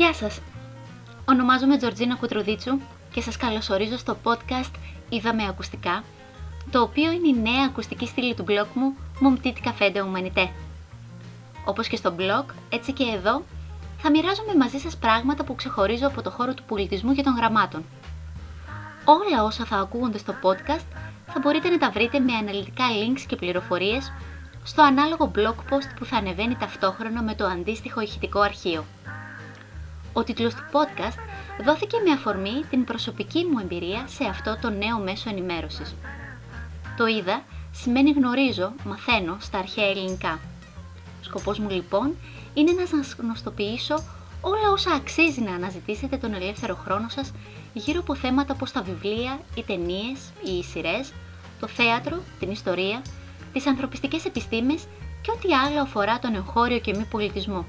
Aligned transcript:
Γεια 0.00 0.14
σας! 0.14 0.40
Ονομάζομαι 1.24 1.76
Τζορτζίνα 1.76 2.16
Κουτρουδίτσου 2.16 2.78
και 3.12 3.20
σας 3.20 3.36
καλωσορίζω 3.36 3.96
στο 3.96 4.16
podcast 4.22 4.70
«Είδαμε 5.08 5.46
ακουστικά», 5.48 6.04
το 6.70 6.80
οποίο 6.80 7.12
είναι 7.12 7.28
η 7.28 7.40
νέα 7.40 7.64
ακουστική 7.68 8.06
στήλη 8.06 8.34
του 8.34 8.44
blog 8.48 8.66
μου 8.74 8.94
«Mon 9.22 9.46
petit 9.46 9.68
café 9.68 9.94
de 9.94 9.98
humanité». 9.98 10.48
Όπως 11.64 11.88
και 11.88 11.96
στο 11.96 12.14
blog, 12.18 12.44
έτσι 12.68 12.92
και 12.92 13.04
εδώ, 13.04 13.42
θα 13.98 14.10
μοιράζομαι 14.10 14.54
μαζί 14.54 14.78
σας 14.78 14.96
πράγματα 14.96 15.44
που 15.44 15.54
ξεχωρίζω 15.54 16.06
από 16.06 16.22
το 16.22 16.30
χώρο 16.30 16.54
του 16.54 16.62
πολιτισμού 16.62 17.14
και 17.14 17.22
των 17.22 17.36
γραμμάτων. 17.36 17.84
Όλα 19.04 19.44
όσα 19.44 19.64
θα 19.64 19.76
ακούγονται 19.76 20.18
στο 20.18 20.34
podcast 20.42 20.86
θα 21.26 21.38
μπορείτε 21.42 21.68
να 21.68 21.78
τα 21.78 21.90
βρείτε 21.90 22.18
με 22.18 22.32
αναλυτικά 22.32 22.84
links 22.84 23.24
και 23.26 23.36
πληροφορίες 23.36 24.12
στο 24.64 24.82
ανάλογο 24.82 25.30
blog 25.34 25.74
post 25.74 25.90
που 25.98 26.04
θα 26.04 26.16
ανεβαίνει 26.16 26.56
ταυτόχρονα 26.56 27.22
με 27.22 27.34
το 27.34 27.46
αντίστοιχο 27.46 28.00
ηχητικό 28.00 28.40
αρχείο. 28.40 28.84
Ο 30.12 30.24
τίτλος 30.24 30.54
του 30.54 30.62
podcast 30.72 31.18
δόθηκε 31.64 31.96
με 32.06 32.12
αφορμή 32.12 32.64
την 32.70 32.84
προσωπική 32.84 33.44
μου 33.44 33.58
εμπειρία 33.62 34.04
σε 34.06 34.24
αυτό 34.24 34.58
το 34.60 34.70
νέο 34.70 34.98
μέσο 34.98 35.30
ενημέρωσης. 35.30 35.94
Το 36.96 37.06
είδα 37.06 37.42
σημαίνει 37.72 38.10
γνωρίζω, 38.10 38.72
μαθαίνω 38.84 39.36
στα 39.40 39.58
αρχαία 39.58 39.88
ελληνικά. 39.88 40.40
Σκοπός 41.20 41.58
μου 41.58 41.70
λοιπόν 41.70 42.16
είναι 42.54 42.72
να 42.72 42.86
σας 42.86 43.16
γνωστοποιήσω 43.18 43.94
όλα 44.40 44.70
όσα 44.72 44.92
αξίζει 44.92 45.40
να 45.40 45.54
αναζητήσετε 45.54 46.16
τον 46.16 46.34
ελεύθερο 46.34 46.74
χρόνο 46.74 47.08
σας 47.08 47.32
γύρω 47.72 48.00
από 48.00 48.14
θέματα 48.14 48.54
όπως 48.54 48.72
τα 48.72 48.82
βιβλία, 48.82 49.40
οι 49.54 49.62
ταινίες, 49.62 50.18
οι 50.44 50.62
σειρές, 50.62 51.12
το 51.60 51.66
θέατρο, 51.66 52.22
την 52.38 52.50
ιστορία, 52.50 53.02
τις 53.52 53.66
ανθρωπιστικές 53.66 54.24
επιστήμες 54.24 54.84
και 55.22 55.30
ό,τι 55.30 55.54
άλλο 55.54 55.80
αφορά 55.80 56.18
τον 56.18 56.34
εγχώριο 56.34 56.78
και 56.78 56.94
μη 56.96 57.04
πολιτισμό. 57.04 57.66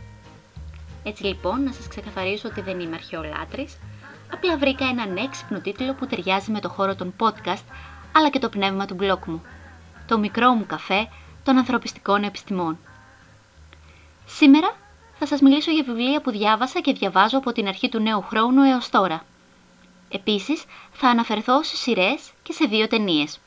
Έτσι 1.04 1.24
λοιπόν, 1.24 1.64
να 1.64 1.72
σας 1.72 1.88
ξεκαθαρίσω 1.88 2.48
ότι 2.48 2.62
δεν 2.62 2.80
είμαι 2.80 2.96
αρχαιολάτρης, 2.96 3.78
απλά 4.34 4.58
βρήκα 4.58 4.86
έναν 4.86 5.18
έξυπνο 5.18 5.60
τίτλο 5.60 5.94
που 5.94 6.08
ταιριάζει 6.08 6.52
με 6.52 6.60
το 6.60 6.70
χώρο 6.70 6.96
των 6.96 7.14
podcast, 7.20 7.64
αλλά 8.12 8.30
και 8.30 8.40
το 8.40 8.50
πνεύμα 8.50 8.86
του 8.86 8.96
blog 9.00 9.26
μου. 9.26 9.42
Το 10.08 10.18
μικρό 10.18 10.54
μου 10.54 10.66
καφέ 10.66 11.10
των 11.44 11.58
ανθρωπιστικών 11.58 12.24
επιστημών. 12.24 12.78
Σήμερα 14.26 14.76
θα 15.20 15.26
σας 15.26 15.42
μιλήσω 15.42 15.72
για 15.72 15.84
βιβλία 15.84 16.22
που 16.22 16.32
διάβασα 16.32 16.80
και 16.80 16.94
διαβάζω 16.94 17.38
από 17.38 17.52
την 17.52 17.68
αρχή 17.68 17.90
του 17.90 18.00
νέου 18.00 18.22
χρόνου 18.22 18.64
έως 18.64 18.90
τώρα. 18.90 19.26
Επίσης, 20.10 20.64
θα 20.92 21.10
αναφερθώ 21.10 21.64
σε 21.64 21.76
σειρές 21.76 22.32
και 22.44 22.54
σε 22.54 22.66
δύο 22.66 22.88
ταινίες. 22.88 23.40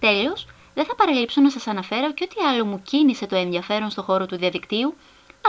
Τέλος, 0.00 0.46
δεν 0.74 0.84
θα 0.84 0.94
παραλείψω 0.94 1.40
να 1.40 1.50
σας 1.50 1.66
αναφέρω 1.66 2.12
και 2.12 2.24
ό,τι 2.24 2.46
άλλο 2.46 2.64
μου 2.64 2.82
κίνησε 2.82 3.26
το 3.26 3.36
ενδιαφέρον 3.36 3.90
στο 3.90 4.02
χώρο 4.02 4.26
του 4.26 4.36
διαδικτύου, 4.36 4.94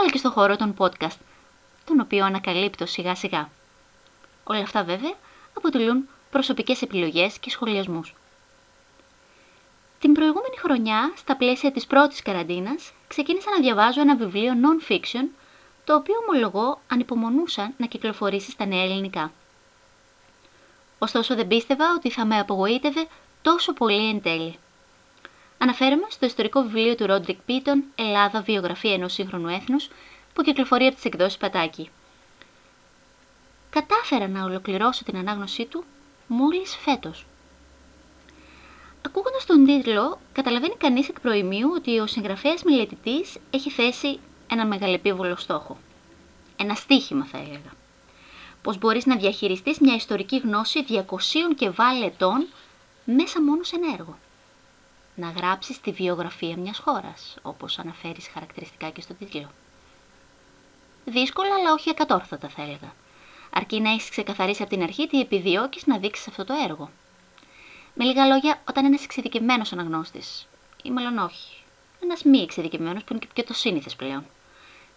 αλλά 0.00 0.10
και 0.10 0.18
στο 0.18 0.30
χώρο 0.30 0.56
των 0.56 0.74
podcast, 0.78 1.18
τον 1.84 2.00
οποίο 2.00 2.24
ανακαλύπτω 2.24 2.86
σιγά 2.86 3.14
σιγά. 3.14 3.48
Όλα 4.44 4.60
αυτά 4.60 4.84
βέβαια 4.84 5.14
αποτελούν 5.56 6.08
προσωπικές 6.30 6.82
επιλογές 6.82 7.38
και 7.38 7.50
σχολιασμούς. 7.50 8.14
Την 10.00 10.12
προηγούμενη 10.12 10.56
χρονιά, 10.58 11.12
στα 11.16 11.36
πλαίσια 11.36 11.72
της 11.72 11.86
πρώτης 11.86 12.22
καραντίνας, 12.22 12.92
ξεκίνησα 13.08 13.50
να 13.50 13.60
διαβάζω 13.60 14.00
ένα 14.00 14.16
βιβλίο 14.16 14.52
non-fiction, 14.52 15.28
το 15.84 15.94
οποίο 15.94 16.14
ομολογώ 16.28 16.80
ανυπομονούσα 16.88 17.72
να 17.76 17.86
κυκλοφορήσει 17.86 18.50
στα 18.50 18.66
νέα 18.66 18.82
ελληνικά. 18.82 19.32
Ωστόσο 20.98 21.34
δεν 21.34 21.46
πίστευα 21.46 21.84
ότι 21.96 22.10
θα 22.10 22.24
με 22.24 22.38
απογοήτευε 22.38 23.06
τόσο 23.42 23.72
πολύ 23.72 24.08
εν 24.08 24.22
τέλει. 24.22 24.58
Αναφέρομαι 25.62 26.06
στο 26.08 26.26
ιστορικό 26.26 26.62
βιβλίο 26.62 26.94
του 26.94 27.06
Ρόντρικ 27.06 27.40
Πίτον 27.40 27.84
«Ελλάδα, 27.94 28.42
βιογραφία 28.42 28.92
ενός 28.92 29.12
σύγχρονου 29.12 29.48
έθνους» 29.48 29.88
που 30.34 30.42
κυκλοφορεί 30.42 30.86
από 30.86 30.94
τις 30.94 31.04
εκδόσεις 31.04 31.36
Πατάκη. 31.36 31.90
Κατάφερα 33.70 34.28
να 34.28 34.44
ολοκληρώσω 34.44 35.04
την 35.04 35.16
ανάγνωσή 35.16 35.64
του 35.64 35.84
μόλις 36.26 36.76
φέτος. 36.76 37.26
Ακούγοντας 39.06 39.46
τον 39.46 39.64
τίτλο, 39.64 40.20
καταλαβαίνει 40.32 40.76
κανείς 40.76 41.08
εκ 41.08 41.20
προημίου 41.20 41.70
ότι 41.74 41.98
ο 41.98 42.06
συγγραφέας 42.06 42.62
μελετητής 42.62 43.36
έχει 43.50 43.70
θέσει 43.70 44.18
ένα 44.50 44.66
μεγαλεπίβολο 44.66 45.36
στόχο. 45.36 45.78
Ένα 46.56 46.74
στίχημα 46.74 47.24
θα 47.24 47.38
έλεγα. 47.38 47.72
Πως 48.62 48.78
μπορείς 48.78 49.06
να 49.06 49.16
διαχειριστείς 49.16 49.78
μια 49.78 49.94
ιστορική 49.94 50.36
γνώση 50.38 50.84
200 50.88 51.02
και 51.56 51.70
βάλε 51.70 52.04
ετών 52.04 52.46
μέσα 53.04 53.42
μόνο 53.42 53.62
σε 53.62 53.76
ένα 53.76 53.92
έργο. 53.92 54.18
Να 55.20 55.30
γράψεις 55.30 55.80
τη 55.80 55.90
βιογραφία 55.92 56.56
μιας 56.56 56.78
χώρας, 56.78 57.36
όπως 57.42 57.78
αναφέρεις 57.78 58.28
χαρακτηριστικά 58.28 58.90
και 58.90 59.00
στο 59.00 59.14
τίτλο. 59.14 59.50
Δύσκολα, 61.04 61.54
αλλά 61.54 61.72
όχι 61.72 61.90
ακατόρθωτα 61.90 62.48
θα 62.48 62.62
έλεγα. 62.62 62.94
Αρκεί 63.50 63.80
να 63.80 63.90
έχεις 63.90 64.08
ξεκαθαρίσει 64.10 64.62
από 64.62 64.70
την 64.70 64.82
αρχή 64.82 65.06
τι 65.06 65.20
επιδιώκεις 65.20 65.86
να 65.86 65.98
δείξεις 65.98 66.28
αυτό 66.28 66.44
το 66.44 66.54
έργο. 66.64 66.90
Με 67.94 68.04
λίγα 68.04 68.26
λόγια, 68.26 68.62
όταν 68.68 68.84
ένας 68.84 69.04
εξειδικευμένος 69.04 69.72
αναγνώστης, 69.72 70.48
ή 70.82 70.90
μάλλον 70.90 71.18
όχι, 71.18 71.62
ένας 72.02 72.22
μη 72.22 72.38
εξειδικευμένος 72.38 73.04
που 73.04 73.12
είναι 73.12 73.26
και 73.32 73.42
το 73.42 73.54
σύνηθες 73.54 73.96
πλέον, 73.96 74.26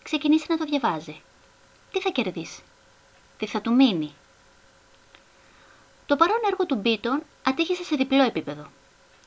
ξεκινήσει 0.03 0.45
να 0.50 0.57
το 0.57 0.66
διαβάζει, 0.66 1.22
τι 1.91 2.01
θα 2.01 2.09
κερδίσει, 2.09 2.62
τι 3.38 3.47
θα 3.47 3.62
του 3.62 3.73
μείνει. 3.73 4.13
Το 6.06 6.16
παρόν 6.16 6.39
έργο 6.51 6.66
του 6.66 6.75
Μπίτον 6.75 7.23
ατύχησε 7.44 7.83
σε 7.83 7.95
διπλό 7.95 8.23
επίπεδο. 8.23 8.67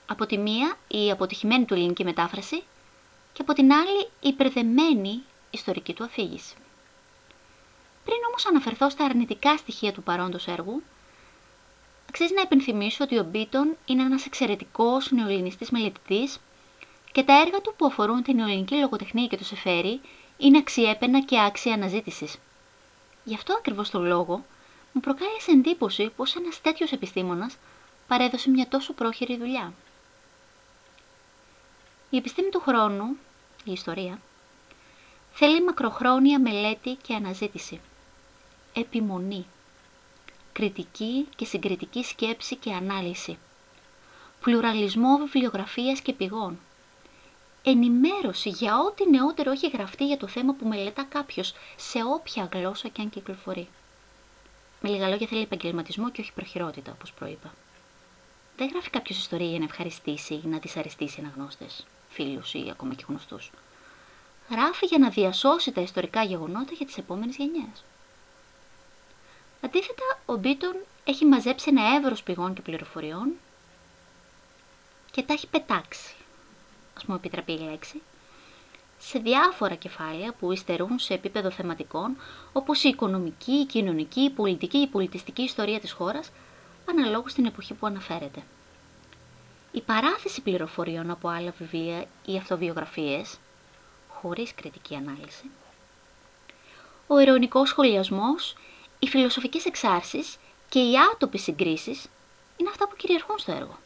Από 0.06 0.26
τη 0.26 0.38
μία 0.38 0.76
η 0.88 1.10
αποτυχημένη 1.10 1.64
του 1.64 1.74
ελληνική 1.74 2.04
μετάφραση 2.04 2.62
και 3.32 3.42
από 3.42 3.52
την 3.52 3.72
άλλη 3.72 4.00
η 4.20 4.28
υπερδεμένη 4.28 5.22
ιστορική 5.50 5.94
του 5.94 6.04
αφήγηση. 6.04 6.54
Πριν 8.04 8.16
όμως 8.28 8.46
αναφερθώ 8.46 8.90
στα 8.90 9.04
αρνητικά 9.04 9.56
στοιχεία 9.56 9.92
του 9.92 10.02
παρόντος 10.02 10.46
έργου, 10.46 10.82
αξίζει 12.08 12.34
να 12.34 12.40
υπενθυμίσω 12.40 13.04
ότι 13.04 13.18
ο 13.18 13.22
Μπίτον 13.24 13.76
είναι 13.84 14.02
ένας 14.02 14.26
εξαιρετικός 14.26 15.10
νεοελληνιστής 15.10 15.70
μελετητής 15.70 16.38
και 17.12 17.22
τα 17.22 17.40
έργα 17.40 17.60
του 17.60 17.74
που 17.76 17.86
αφορούν 17.86 18.22
την 18.22 18.36
νεοελληνική 18.36 18.74
λογοτεχνία 18.74 19.26
και 19.26 19.36
το 19.36 19.44
σεφέρι 19.44 20.00
είναι 20.38 20.58
αξιέπαινα 20.58 21.20
και 21.20 21.40
άξια 21.40 21.74
αναζήτησης. 21.74 22.36
Γι' 23.24 23.34
αυτό 23.34 23.54
ακριβώς 23.54 23.90
το 23.90 24.00
λόγο 24.00 24.44
μου 24.92 25.00
προκάλεσε 25.00 25.50
εντύπωση 25.50 26.12
πως 26.16 26.34
ένας 26.36 26.60
τέτοιος 26.60 26.92
επιστήμονας 26.92 27.56
παρέδωσε 28.06 28.50
μια 28.50 28.68
τόσο 28.68 28.92
πρόχειρη 28.92 29.36
δουλειά. 29.36 29.72
Η 32.10 32.16
επιστήμη 32.16 32.48
του 32.48 32.60
χρόνου, 32.60 33.16
η 33.64 33.72
ιστορία, 33.72 34.20
θέλει 35.32 35.64
μακροχρόνια 35.64 36.40
μελέτη 36.40 36.94
και 37.02 37.14
αναζήτηση. 37.14 37.80
Επιμονή. 38.74 39.46
Κριτική 40.52 41.26
και 41.36 41.44
συγκριτική 41.44 42.02
σκέψη 42.02 42.56
και 42.56 42.72
ανάλυση. 42.72 43.38
Πλουραλισμό 44.40 45.16
βιβλιογραφίας 45.16 46.00
και 46.00 46.12
πηγών. 46.12 46.58
Ενημέρωση 47.62 48.48
για 48.48 48.78
ό,τι 48.78 49.10
νεότερο 49.10 49.50
έχει 49.50 49.68
γραφτεί 49.68 50.06
για 50.06 50.16
το 50.16 50.26
θέμα 50.26 50.52
που 50.52 50.66
μελετά 50.66 51.02
κάποιος 51.04 51.54
σε 51.76 51.98
όποια 52.14 52.48
γλώσσα 52.52 52.88
και 52.88 53.02
αν 53.02 53.10
κυκλοφορεί. 53.10 53.68
Με 54.80 54.88
λίγα 54.88 55.08
λόγια 55.08 55.26
θέλει 55.26 55.42
επαγγελματισμό 55.42 56.10
και 56.10 56.20
όχι 56.20 56.32
προχειρότητα, 56.32 56.92
όπως 56.92 57.12
προείπα. 57.12 57.54
Δεν 58.56 58.68
γράφει 58.68 58.90
κάποιος 58.90 59.18
ιστορία 59.18 59.48
για 59.48 59.58
να 59.58 59.64
ευχαριστήσει 59.64 60.34
ή 60.34 60.42
να 60.44 60.58
δυσαρεστήσει 60.58 61.20
αναγνώστε, 61.20 61.66
φίλους 62.16 62.54
ή 62.54 62.68
ακόμα 62.70 62.94
και 62.94 63.04
γνωστούς. 63.08 63.50
Γράφει 64.50 64.86
για 64.86 64.98
να 64.98 65.08
διασώσει 65.08 65.72
τα 65.72 65.80
ιστορικά 65.80 66.22
γεγονότα 66.22 66.72
για 66.72 66.86
τις 66.86 66.98
επόμενες 66.98 67.36
γενιές. 67.36 67.84
Αντίθετα, 69.60 70.18
ο 70.26 70.36
Μπίτον 70.36 70.76
έχει 71.04 71.24
μαζέψει 71.24 71.66
ένα 71.68 71.82
εύρος 71.96 72.22
πηγών 72.22 72.54
και 72.54 72.60
πληροφοριών 72.60 73.32
και 75.10 75.22
τα 75.22 75.32
έχει 75.32 75.46
πετάξει, 75.46 76.14
ας 76.96 77.04
μου 77.04 77.14
επιτραπεί 77.14 77.52
η 77.52 77.58
λέξη, 77.58 78.02
σε 78.98 79.18
διάφορα 79.18 79.74
κεφάλαια 79.74 80.32
που 80.32 80.52
υστερούν 80.52 80.98
σε 80.98 81.14
επίπεδο 81.14 81.50
θεματικών, 81.50 82.16
όπως 82.52 82.82
η 82.84 82.88
οικονομική, 82.88 83.52
η 83.52 83.64
κοινωνική, 83.66 84.20
η 84.20 84.30
πολιτική, 84.30 84.78
η 84.78 84.86
πολιτιστική 84.86 85.42
ιστορία 85.42 85.80
της 85.80 85.92
χώρας, 85.92 86.30
αναλόγως 86.90 87.30
στην 87.30 87.46
εποχή 87.46 87.74
που 87.74 87.86
αναφέρεται. 87.86 88.42
Η 89.76 89.80
παράθεση 89.80 90.40
πληροφοριών 90.40 91.10
από 91.10 91.28
άλλα 91.28 91.54
βιβλία 91.58 92.06
ή 92.26 92.36
αυτοβιογραφίες, 92.36 93.38
χωρίς 94.08 94.54
κριτική 94.54 94.94
ανάλυση, 94.94 95.50
ο 97.06 97.18
ειρωνικός 97.18 97.68
σχολιασμός, 97.68 98.56
οι 98.98 99.08
φιλοσοφικές 99.08 99.64
εξάρσεις 99.64 100.36
και 100.68 100.78
οι 100.78 100.92
άτοπες 101.12 101.42
συγκρίσεις 101.42 102.06
είναι 102.56 102.68
αυτά 102.68 102.88
που 102.88 102.96
κυριαρχούν 102.96 103.38
στο 103.38 103.52
έργο. 103.52 103.78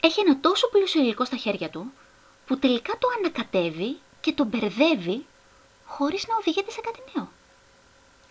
Έχει 0.00 0.20
ένα 0.20 0.40
τόσο 0.40 0.68
πλούσιο 0.68 1.00
υλικό 1.00 1.24
στα 1.24 1.36
χέρια 1.36 1.70
του, 1.70 1.92
που 2.46 2.58
τελικά 2.58 2.92
το 2.98 3.08
ανακατεύει 3.18 3.98
και 4.20 4.32
το 4.32 4.44
μπερδεύει 4.44 5.26
χωρίς 5.86 6.26
να 6.28 6.36
οδηγείται 6.36 6.70
σε 6.70 6.80
κάτι 6.80 7.00
νέο. 7.14 7.28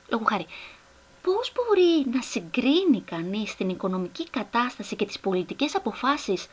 Λόγω 0.10 0.24
χάρη, 0.24 0.45
πώς 1.22 1.52
μπορεί 1.56 2.06
να 2.14 2.22
συγκρίνει 2.22 3.02
κανείς 3.02 3.56
την 3.56 3.70
οικονομική 3.70 4.30
κατάσταση 4.30 4.96
και 4.96 5.06
τις 5.06 5.20
πολιτικές 5.20 5.76
αποφάσεις 5.76 6.48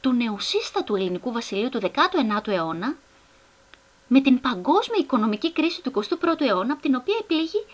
του 0.00 0.12
νεοσύστατου 0.12 0.96
ελληνικού 0.96 1.32
βασιλείου 1.32 1.68
του 1.68 1.80
19ου 1.80 2.48
αιώνα 2.48 2.96
με 4.08 4.20
την 4.20 4.40
παγκόσμια 4.40 4.98
οικονομική 5.00 5.52
κρίση 5.52 5.82
του 5.82 5.92
21ου 6.04 6.40
αιώνα, 6.40 6.72
από 6.72 6.82
την 6.82 6.94
οποία 6.94 7.16
επλήγει 7.20 7.64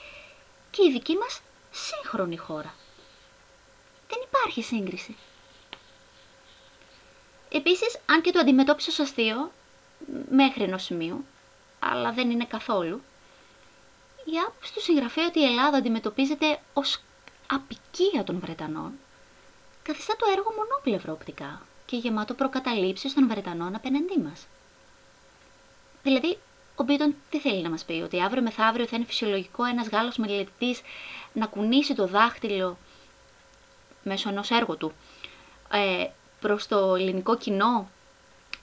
και 0.71 0.85
η 0.85 0.93
δική 0.93 1.15
μας 1.17 1.41
σύγχρονη 1.71 2.37
χώρα; 2.37 2.75
Δεν 4.09 4.19
υπάρχει 4.29 4.63
σύγκριση. 4.63 5.17
Επίσης, 7.49 7.99
αν 8.07 8.21
και 8.21 8.31
το 8.33 8.39
αντιμετώπισε 8.39 8.91
ως 8.91 8.99
αστείο, 8.99 9.53
μέχρι 10.31 10.63
ενός 10.63 10.83
σημείου, 10.83 11.25
αλλά 11.79 12.13
δεν 12.13 12.31
είναι 12.31 12.45
καθόλου, 12.45 13.01
η 14.32 14.38
άποψη 14.46 14.73
του 14.73 14.82
συγγραφέα 14.82 15.26
ότι 15.26 15.40
η 15.40 15.44
Ελλάδα 15.44 15.76
αντιμετωπίζεται 15.76 16.61
ως 16.73 17.00
απικία 17.46 18.25
των 18.25 18.38
Βρετανών, 18.40 18.93
καθιστά 19.82 20.17
το 20.17 20.26
έργο 20.37 20.52
μονόπλευρο 20.56 21.12
οπτικά 21.12 21.62
και 21.87 21.96
γεμάτο 21.96 22.34
προκαταλήψεις 22.34 23.14
των 23.14 23.28
Βρετανών 23.28 23.75
απέναντί 23.75 24.19
μας. 24.19 24.46
Δηλαδή, 26.02 26.38
ο 26.76 26.82
Μπίτον 26.84 27.14
τι 27.31 27.40
θέλει 27.40 27.62
να 27.62 27.70
μας 27.70 27.84
πει, 27.84 27.93
ότι 27.93 28.23
αύριο 28.23 28.43
μεθαύριο 28.43 28.87
θα 28.87 28.96
είναι 28.96 29.05
φυσιολογικό 29.05 29.64
ένας 29.64 29.88
Γάλλος 29.88 30.17
μελετητής 30.17 30.81
να 31.32 31.46
κουνήσει 31.46 31.94
το 31.94 32.06
δάχτυλο 32.06 32.78
μέσω 34.02 34.28
ενός 34.28 34.50
έργου 34.50 34.76
του 34.76 34.93
ε, 35.73 36.06
προς 36.40 36.67
το 36.67 36.94
ελληνικό 36.94 37.37
κοινό; 37.37 37.90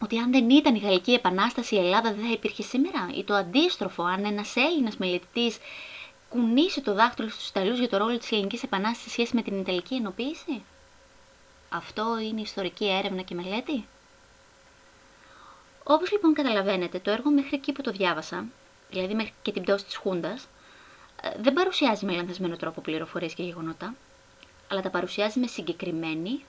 Ότι 0.04 0.18
αν 0.18 0.32
δεν 0.32 0.50
ήταν 0.50 0.76
η 0.76 0.80
Γαλλική 0.80 1.14
Επανάσταση 1.14 1.76
η 1.76 1.78
Ελλάδα 1.78 2.14
δεν 2.14 2.26
θα 2.26 2.32
υπήρχε 2.32 2.64
σήμερα; 2.64 3.10
Ή 3.16 3.24
το 3.24 3.34
αντίστροφο, 3.34 4.04
αν 4.04 4.26
ένας 4.26 4.56
Έλληνας 4.56 4.98
μελετητής 4.98 5.58
κουνήσει 6.30 6.82
το 6.82 6.94
δάχτυλο 6.94 7.30
στους 7.30 7.48
Ιταλούς 7.50 7.80
για 7.80 7.90
το 7.90 7.98
ρόλο 7.98 8.18
της 8.18 8.32
Ελληνικής 8.32 8.64
Επανάστασης 8.64 9.04
σε 9.04 9.10
σχέση 9.10 9.36
με 9.36 9.42
την 9.42 9.60
Ιταλική 9.60 9.96
ενοποίηση; 9.96 10.64
Αυτό 11.70 12.20
είναι 12.20 12.42
ιστορική 12.42 12.90
έρευνα 12.90 13.22
και 13.22 13.36
μελέτη; 13.36 13.86
Όπως 15.84 16.12
λοιπόν 16.12 16.34
καταλαβαίνετε, 16.34 17.00
το 17.00 17.12
έργο 17.12 17.32
μέχρι 17.32 17.56
εκεί 17.56 17.72
που 17.72 17.82
το 17.82 17.92
διάβασα, 17.92 18.46
δηλαδή 18.90 19.14
μέχρι 19.14 19.34
και 19.42 19.52
την 19.52 19.64
πτώση 19.64 19.86
της 19.86 19.96
Χούντας, 19.96 20.48
ε, 21.22 21.30
δεν 21.42 21.54
παρουσιάζει 21.54 22.06
με 22.06 22.12
λανθασμένο 22.16 22.56
τρόπο 22.56 22.82
πληροφορίες 22.82 23.34
και 23.34 23.44
γεγονότα, 23.44 23.96
αλλά 24.68 24.82
τα 24.82 24.90
παρουσιάζει 24.90 25.40
με 25.40 25.48
συγκεκριμένη, 25.48 26.44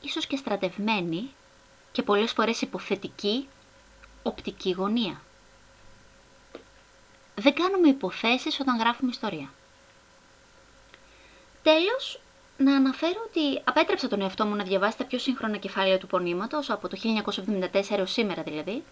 ίσως 0.00 0.26
και 0.26 0.36
στρατευμένη 0.36 1.30
και 1.98 2.04
πολλές 2.04 2.32
φορές 2.32 2.60
υποθετική 2.60 3.48
οπτική 4.22 4.70
γωνία. 4.70 5.20
Δεν 7.34 7.54
κάνουμε 7.54 7.88
υποθέσεις 7.88 8.60
όταν 8.60 8.78
γράφουμε 8.78 9.10
ιστορία. 9.10 9.50
Τέλος, 11.62 12.20
να 12.56 12.76
αναφέρω 12.76 13.20
ότι 13.26 13.60
απέτρεψα 13.64 14.08
τον 14.08 14.20
εαυτό 14.20 14.46
μου 14.46 14.54
να 14.54 14.64
διαβάσει 14.64 14.96
τα 14.96 15.04
πιο 15.04 15.18
σύγχρονα 15.18 15.56
κεφάλαια 15.56 15.98
του 15.98 16.06
πονήματος, 16.06 16.70
από 16.70 16.88
το 16.88 16.96
1974 16.96 17.98
έως 17.98 18.12
σήμερα 18.12 18.42
δηλαδή, 18.42 18.82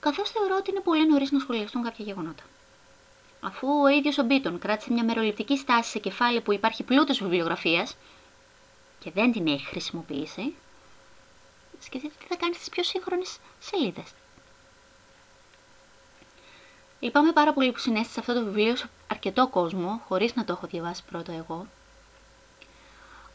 καθώς 0.00 0.30
θεωρώ 0.30 0.56
ότι 0.56 0.70
είναι 0.70 0.80
πολύ 0.80 1.06
νωρίς 1.08 1.30
να 1.30 1.38
σχολιαστούν 1.38 1.82
κάποια 1.82 2.04
γεγονότα. 2.04 2.42
Αφού 3.40 3.68
ο 3.82 3.88
ίδιος 3.88 4.18
ο 4.18 4.22
Μπίτον 4.22 4.58
κράτησε 4.58 4.92
μια 4.92 5.04
μεροληπτική 5.04 5.56
στάση 5.56 5.90
σε 5.90 5.98
κεφάλαιο 5.98 6.42
που 6.42 6.52
υπάρχει 6.52 6.82
πλούτος 6.82 7.18
βιβλιογραφίας 7.22 7.96
και 8.98 9.10
δεν 9.10 9.32
την 9.32 9.46
έχει 9.46 9.64
χρησιμοποιήσει, 9.66 10.54
σκεφτείτε 11.84 12.14
τι 12.18 12.26
θα 12.26 12.36
κάνει 12.36 12.54
στις 12.54 12.68
πιο 12.68 12.82
σύγχρονες 12.82 13.38
σελίδες. 13.60 14.06
Λυπάμαι 17.00 17.32
πάρα 17.32 17.52
πολύ 17.52 17.72
που 17.72 17.78
συνέστησα 17.78 18.20
αυτό 18.20 18.34
το 18.34 18.44
βιβλίο 18.44 18.76
σε 18.76 18.90
αρκετό 19.10 19.48
κόσμο, 19.48 20.00
χωρίς 20.08 20.34
να 20.34 20.44
το 20.44 20.52
έχω 20.52 20.66
διαβάσει 20.66 21.02
πρώτο 21.10 21.32
εγώ, 21.32 21.66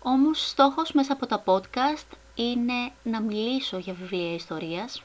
όμως 0.03 0.47
στόχος 0.49 0.91
μέσα 0.91 1.13
από 1.13 1.25
τα 1.25 1.43
podcast 1.45 2.07
είναι 2.35 2.91
να 3.03 3.21
μιλήσω 3.21 3.77
για 3.77 3.93
βιβλία 3.93 4.33
ιστορίας 4.33 5.01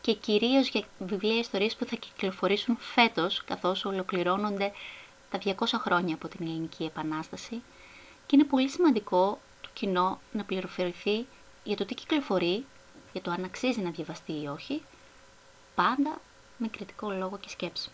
και 0.00 0.14
κυρίως 0.14 0.68
για 0.68 0.84
βιβλία 0.98 1.38
ιστορίας 1.38 1.76
που 1.76 1.84
θα 1.84 1.96
κυκλοφορήσουν 1.96 2.76
φέτος 2.80 3.44
καθώς 3.44 3.84
ολοκληρώνονται 3.84 4.72
τα 5.30 5.38
200 5.44 5.52
χρόνια 5.78 6.14
από 6.14 6.28
την 6.28 6.46
Ελληνική 6.46 6.84
Επανάσταση 6.84 7.62
και 8.26 8.36
είναι 8.36 8.44
πολύ 8.44 8.68
σημαντικό 8.68 9.38
το 9.60 9.68
κοινό 9.72 10.20
να 10.32 10.44
πληροφορηθεί 10.44 11.26
για 11.64 11.76
το 11.76 11.84
τι 11.84 11.94
κυκλοφορεί, 11.94 12.64
για 13.12 13.22
το 13.22 13.30
αν 13.30 13.44
αξίζει 13.44 13.80
να 13.80 13.90
διαβαστεί 13.90 14.32
ή 14.42 14.46
όχι, 14.46 14.82
πάντα 15.74 16.20
με 16.56 16.68
κριτικό 16.68 17.10
λόγο 17.10 17.38
και 17.38 17.48
σκέψη. 17.48 17.90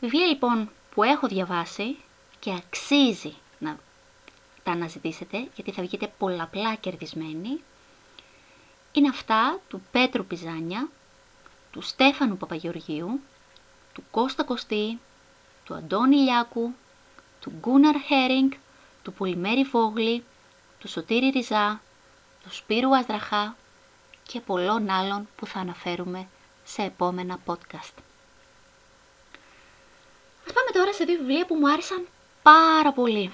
Βιβλία 0.00 0.26
λοιπόν 0.26 0.70
που 0.94 1.02
έχω 1.02 1.26
διαβάσει 1.26 1.96
και 2.38 2.52
αξίζει 2.52 3.34
να 3.58 3.78
τα 4.62 4.72
αναζητήσετε, 4.72 5.48
γιατί 5.54 5.72
θα 5.72 5.82
βγείτε 5.82 6.12
πολλαπλά 6.18 6.74
κερδισμένοι, 6.74 7.62
είναι 8.92 9.08
αυτά 9.08 9.60
του 9.68 9.82
Πέτρου 9.90 10.26
Πιζάνια, 10.26 10.88
του 11.70 11.80
Στέφανου 11.80 12.36
Παπαγεωργίου, 12.36 13.20
του 13.92 14.04
Κώστα 14.10 14.44
Κωστή, 14.44 14.98
του 15.64 15.74
Αντώνη 15.74 16.16
Λιάκου, 16.16 16.74
του 17.40 17.52
Γκούναρ 17.60 17.96
Χέρινγκ, 18.00 18.50
του 19.02 19.12
Πολυμέρη 19.12 19.64
Βόγλη, 19.64 20.24
του 20.78 20.88
Σωτήρη 20.88 21.28
Ριζά, 21.28 21.80
του 22.44 22.54
Σπύρου 22.54 22.96
Αζραχά 22.96 23.56
και 24.22 24.40
πολλών 24.40 24.90
άλλων 24.90 25.28
που 25.36 25.46
θα 25.46 25.60
αναφέρουμε 25.60 26.26
σε 26.64 26.82
επόμενα 26.82 27.38
podcast. 27.46 27.94
Ας 30.46 30.52
πάμε 30.52 30.70
τώρα 30.72 30.92
σε 30.92 31.04
δύο 31.04 31.16
βιβλία 31.16 31.46
που 31.46 31.54
μου 31.54 31.72
άρεσαν 31.72 32.06
πάρα 32.42 32.92
πολύ 32.92 33.30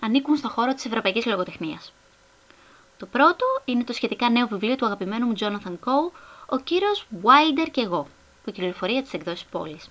ανήκουν 0.00 0.36
στο 0.36 0.48
χώρο 0.48 0.74
της 0.74 0.84
ευρωπαϊκής 0.84 1.26
λογοτεχνίας. 1.26 1.92
Το 2.98 3.06
πρώτο 3.06 3.44
είναι 3.64 3.84
το 3.84 3.92
σχετικά 3.92 4.30
νέο 4.30 4.46
βιβλίο 4.46 4.76
του 4.76 4.86
αγαπημένου 4.86 5.26
μου 5.26 5.34
Jonathan 5.38 5.72
Coe, 5.84 6.12
ο 6.46 6.58
κύριος 6.58 7.06
Wilder 7.22 7.68
και 7.70 7.80
εγώ, 7.80 8.06
που 8.44 8.50
κυκλοφορεί 8.50 8.92
για 8.92 9.02
τις 9.02 9.12
εκδόσεις 9.12 9.44
πόλης. 9.44 9.88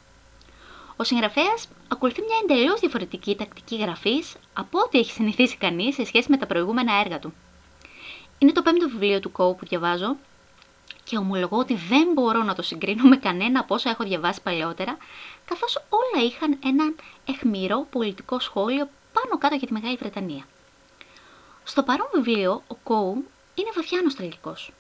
Ο 0.96 1.04
συγγραφέας 1.04 1.68
ακολουθεί 1.88 2.22
μια 2.22 2.38
εντελώς 2.44 2.80
διαφορετική 2.80 3.36
τακτική 3.36 3.76
γραφής 3.76 4.36
από 4.54 4.80
ό,τι 4.80 5.00
έχει 5.00 5.12
συνηθίσει 5.12 5.58
κανείς 5.58 5.96
σε 5.96 6.06
σχέση 6.06 6.30
με 6.30 6.38
τα 6.38 6.46
προηγούμενα 6.46 7.00
έργα 7.00 7.20
του. 7.20 7.34
Είναι 8.42 8.52
το 8.52 8.62
πέμπτο 8.62 8.90
βιβλίο 8.90 9.20
του 9.20 9.32
Κόου 9.32 9.56
που 9.56 9.66
διαβάζω 9.66 10.16
και 11.04 11.18
ομολογώ 11.18 11.58
ότι 11.58 11.76
δεν 11.76 12.12
μπορώ 12.14 12.44
να 12.44 12.56
το 12.56 12.62
συγκρίνω 12.62 13.04
με 13.04 13.18
κανένα 13.18 13.60
από 13.60 13.74
όσα 13.76 13.90
έχω 13.90 14.04
διαβάσει 14.04 14.42
παλαιότερα, 14.42 14.98
καθώς 15.46 15.86
όλα 15.90 16.26
είχαν 16.26 16.58
έναν 16.64 16.96
εχμηρό 17.26 17.88
πολιτικό 17.92 18.40
σχόλιο 18.40 18.90
πάνω 19.14 19.38
κάτω 19.38 19.56
για 19.56 19.68
τη 19.68 19.74
Μεγάλη 19.74 19.96
Βρετανία. 19.96 20.48
Στο 21.64 21.84
παρόν 21.84 22.08
βιβλίο, 22.14 22.64
ο 22.68 22.76
Κόου 22.76 23.26
είναι 23.56 23.70
βαθιά 23.76 24.02
νοσταλγικός. 24.04 24.74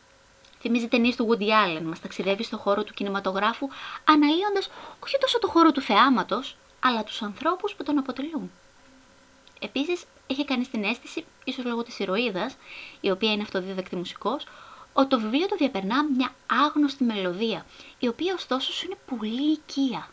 Θυμίζει 0.60 0.88
ταινίες 0.88 1.15
του 1.15 1.27
Woody 1.30 1.44
Allen, 1.44 1.82
μας 1.84 2.00
ταξιδεύει 2.00 2.44
στο 2.44 2.58
χώρο 2.58 2.84
του 2.84 2.94
κινηματογράφου, 2.94 3.68
αναλύοντας 4.03 4.70
όχι 5.03 5.18
τόσο 5.20 5.39
το 5.39 5.48
χώρο 5.48 5.72
του 5.72 5.82
θεάματος, 5.82 6.58
αλλά 6.80 7.03
τους 7.03 7.22
ανθρώπους 7.22 7.74
που 7.75 7.84
τον 7.84 7.98
αποτελούν. 7.98 8.51
Επίσης, 9.63 10.03
έχει 10.27 10.46
κάνει 10.46 10.65
την 10.65 10.84
αίσθηση, 10.84 11.25
ίσως 11.44 11.65
λόγω 11.65 11.84
της 11.84 12.00
ηρωίδας, 12.00 12.56
η 13.01 13.12
οποία 13.12 13.32
είναι 13.32 13.41
αυτοδίδακτη 13.41 13.96
μουσικός, 13.96 14.46
ότι 14.94 15.08
το 15.08 15.20
βιβλίο 15.20 15.48
του 15.48 15.56
διαπερνά 15.58 16.03
μια 16.03 16.34
άγνωστη 16.65 17.03
μελωδία, 17.03 17.65
η 18.00 18.08
οποία 18.08 18.34
ωστόσο 18.34 18.72
σου 18.74 18.86
είναι 18.86 18.98
πολύ 19.06 19.51
οικία. 19.51 20.10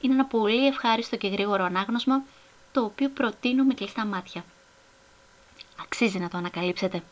Είναι 0.00 0.14
ένα 0.14 0.24
πολύ 0.24 0.66
ευχάριστο 0.66 1.16
και 1.16 1.28
γρήγορο 1.28 1.64
ανάγνωσμα 1.64 2.24
το 2.72 2.84
οποίο 2.84 3.08
προτείνω 3.08 3.64
με 3.64 3.74
κλειστά 3.74 4.04
μάτια. 4.04 4.44
Αξίζει 5.80 6.18
να 6.18 6.28
το 6.28 6.36
ανακαλύψετε. 6.36 7.02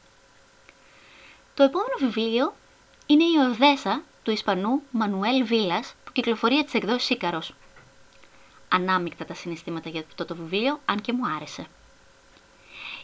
Το 1.55 1.63
επόμενο 1.63 1.95
βιβλίο 1.99 2.55
είναι 3.07 3.25
η 3.25 3.37
Οδέσα 3.51 4.03
του 4.23 4.31
Ισπανού 4.31 4.83
Μανουέλ 4.91 5.45
Βίλας 5.45 5.95
που 6.05 6.13
κυκλοφορεί 6.13 6.55
για 6.55 6.65
τις 6.65 6.75
εκδόσεις 6.75 7.11
Ίκαρος. 7.11 7.55
Ανάμεικτα 8.75 9.25
τα 9.25 9.35
συναισθήματα 9.35 9.89
για 9.89 10.05
αυτό 10.09 10.25
το 10.25 10.35
βιβλίο, 10.37 10.81
αν 10.85 11.01
και 11.01 11.13
μου 11.13 11.27
άρεσε. 11.37 11.67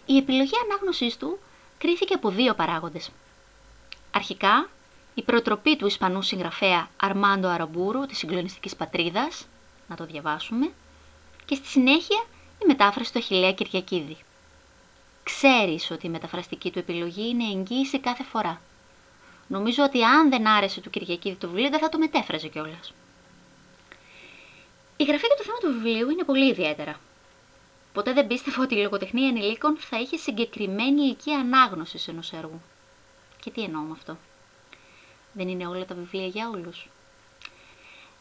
Η 0.06 0.16
επιλογή 0.16 0.52
ανάγνωσής 0.64 1.16
του 1.16 1.38
κρίθηκε 1.78 2.14
από 2.14 2.30
δύο 2.30 2.54
παράγοντες. 2.54 3.10
Αρχικά, 4.10 4.68
η 5.14 5.22
προτροπή 5.22 5.76
του 5.76 5.86
Ισπανού 5.86 6.22
συγγραφέα 6.22 6.88
Αρμάντο 6.96 7.48
Αραμπούρου 7.48 8.06
της 8.06 8.18
συγκλονιστικής 8.18 8.76
πατρίδας, 8.76 9.46
να 9.88 9.96
το 9.96 10.04
διαβάσουμε, 10.04 10.70
και 11.44 11.54
στη 11.54 11.66
συνέχεια 11.66 12.24
η 12.62 12.66
μετάφραση 12.66 13.12
του 13.12 13.18
Αχιλέα 13.18 13.52
Κυριακίδη. 13.52 14.16
Ξέρεις 15.22 15.90
ότι 15.90 16.06
η 16.06 16.10
μεταφραστική 16.10 16.70
του 16.70 16.78
επιλογή 16.78 17.28
είναι 17.28 17.44
εγγύηση 17.44 18.00
κάθε 18.00 18.22
φορά. 18.22 18.60
Νομίζω 19.46 19.84
ότι 19.84 20.04
αν 20.04 20.30
δεν 20.30 20.46
άρεσε 20.46 20.80
του 20.80 20.90
Κυριακίδη 20.90 21.36
το 21.36 21.48
βιβλίο 21.48 21.70
δεν 21.70 21.80
θα 21.80 21.88
το 21.88 21.98
μετέφραζε 21.98 22.48
κιόλας. 22.48 22.92
Η 25.00 25.04
γραφή 25.04 25.26
και 25.26 25.34
το 25.36 25.42
θέμα 25.42 25.58
του 25.58 25.80
βιβλίου 25.80 26.10
είναι 26.10 26.24
πολύ 26.24 26.48
ιδιαίτερα. 26.48 27.00
Ποτέ 27.92 28.12
δεν 28.12 28.26
πίστευα 28.26 28.62
ότι 28.62 28.74
η 28.74 28.82
λογοτεχνία 28.82 29.28
ενηλίκων 29.28 29.76
θα 29.76 30.00
είχε 30.00 30.16
συγκεκριμένη 30.16 31.02
ηλικία 31.02 31.38
ανάγνωσης 31.38 32.08
ενός 32.08 32.32
έργου. 32.32 32.62
Και 33.40 33.50
τι 33.50 33.62
εννοώ 33.62 33.82
με 33.82 33.92
αυτό. 33.92 34.16
Δεν 35.32 35.48
είναι 35.48 35.66
όλα 35.66 35.84
τα 35.84 35.94
βιβλία 35.94 36.26
για 36.26 36.48
όλους. 36.48 36.88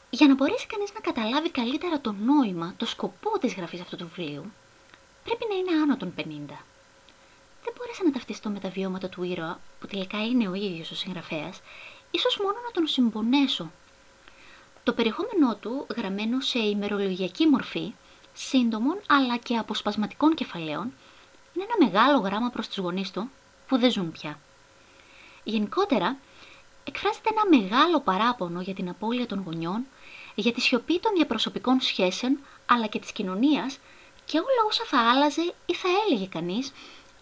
Για 0.10 0.28
να 0.28 0.36
μπορέσει 0.36 0.68
κανείς 0.68 0.94
να 0.94 1.00
καταλάβει 1.00 1.50
καλύτερα 1.50 2.02
το 2.02 2.12
νόημα, 2.12 2.74
το 2.78 2.86
σκοπό 2.86 3.40
της 3.40 3.54
γραφής 3.54 3.82
αυτού 3.82 3.96
του 3.96 4.12
βιβλίου, 4.16 4.52
πρέπει 5.24 5.46
να 5.50 5.56
είναι 5.56 5.82
άνω 5.82 5.98
των 5.98 6.14
50. 6.18 6.22
Δεν 7.64 7.74
μπόρεσα 7.78 8.04
να 8.04 8.12
ταυτιστώ 8.12 8.50
με 8.50 8.60
τα 8.60 8.70
βιώματα 8.70 9.10
του 9.10 9.24
ήρωα, 9.24 9.60
που 9.80 9.88
τελικά 9.88 10.26
είναι 10.26 10.48
ο 10.48 10.54
ίδιος 10.54 10.92
ο 10.92 10.96
συγγραφέας, 10.96 11.62
ίσως 12.12 12.38
μόνο 12.38 12.58
να 12.66 12.72
τον 12.72 12.88
συμπονέσω. 12.88 13.72
Το 14.88 14.94
περιεχόμενό 14.94 15.56
του, 15.56 15.88
γραμμένο 15.96 16.40
σε 16.42 16.60
ημερολογιακή 16.60 17.48
μορφή, 17.48 17.94
σύντομων 18.34 19.00
αλλά 19.08 19.38
και 19.38 19.58
αποσπασματικών 19.58 20.36
κεφαλαίων, 20.36 20.94
είναι 21.54 21.66
ένα 21.70 21.86
μεγάλο 21.86 22.18
γράμμα 22.20 22.50
προς 22.50 22.68
τους 22.68 22.78
γονείς 22.78 23.12
του 23.12 23.30
που 23.68 23.78
δεν 23.78 23.92
ζουν 23.92 24.12
πια. 24.12 24.40
Γενικότερα, 25.44 26.18
εκφράζεται 26.84 27.30
ένα 27.32 27.60
μεγάλο 27.60 28.00
παράπονο 28.00 28.62
για 28.62 28.74
την 28.74 28.90
απώλεια 28.90 29.26
των 29.26 29.44
γονιών, 29.46 29.86
για 30.36 30.54
τη 30.54 30.62
σιωπή 30.62 31.00
των 31.00 31.12
διαπροσωπικών 31.16 31.82
σχέσεων 31.82 32.40
αλλά 32.66 32.88
και 32.88 33.00
της 33.00 33.12
κοινωνίας 33.12 33.80
και 34.26 34.38
όλα 34.38 34.68
όσα 34.68 34.84
θα 34.86 35.10
άλλαζε 35.10 35.54
ή 35.66 35.74
θα 35.74 35.88
έλεγε 36.08 36.26
κανείς 36.26 36.72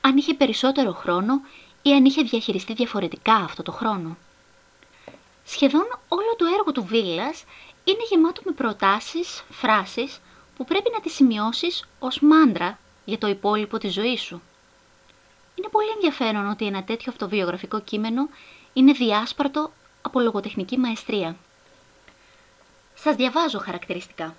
αν 0.02 0.18
είχε 0.18 0.34
περισσότερο 0.34 0.94
χρόνο 0.94 1.42
ή 1.82 1.92
αν 1.92 2.06
είχε 2.06 2.22
διαχειριστεί 2.22 2.74
διαφορετικά 2.74 3.34
αυτό 3.36 3.64
το 3.64 3.72
χρόνο. 3.72 4.18
Σχεδόν 5.46 5.86
όλο 6.08 6.36
το 6.38 6.46
έργο 6.46 6.72
του 6.72 6.86
Βίλας 6.86 7.44
είναι 7.84 8.04
γεμάτο 8.10 8.42
με 8.46 8.52
προτάσεις, 8.52 9.44
φράσεις 9.50 10.20
που 10.56 10.66
πρέπει 10.66 10.90
να 10.94 11.00
τις 11.02 11.14
σημειώσεις 11.14 11.86
ως 12.00 12.20
μάντρα 12.20 12.80
για 13.06 13.18
το 13.18 13.28
υπόλοιπο 13.28 13.78
της 13.78 13.94
ζωής 13.94 14.22
σου. 14.22 14.42
Είναι 15.56 15.68
πολύ 15.68 15.90
ενδιαφέρον 15.90 16.50
ότι 16.50 16.66
ένα 16.66 16.84
τέτοιο 16.84 17.12
αυτοβιογραφικό 17.12 17.80
κείμενο 17.82 18.30
είναι 18.74 18.92
διάσπαρτο 18.92 19.72
από 20.02 20.20
λογοτεχνική 20.20 20.78
μαεστρία. 20.78 21.36
Σας 22.96 23.16
διαβάζω 23.16 23.60
χαρακτηριστικά. 23.60 24.36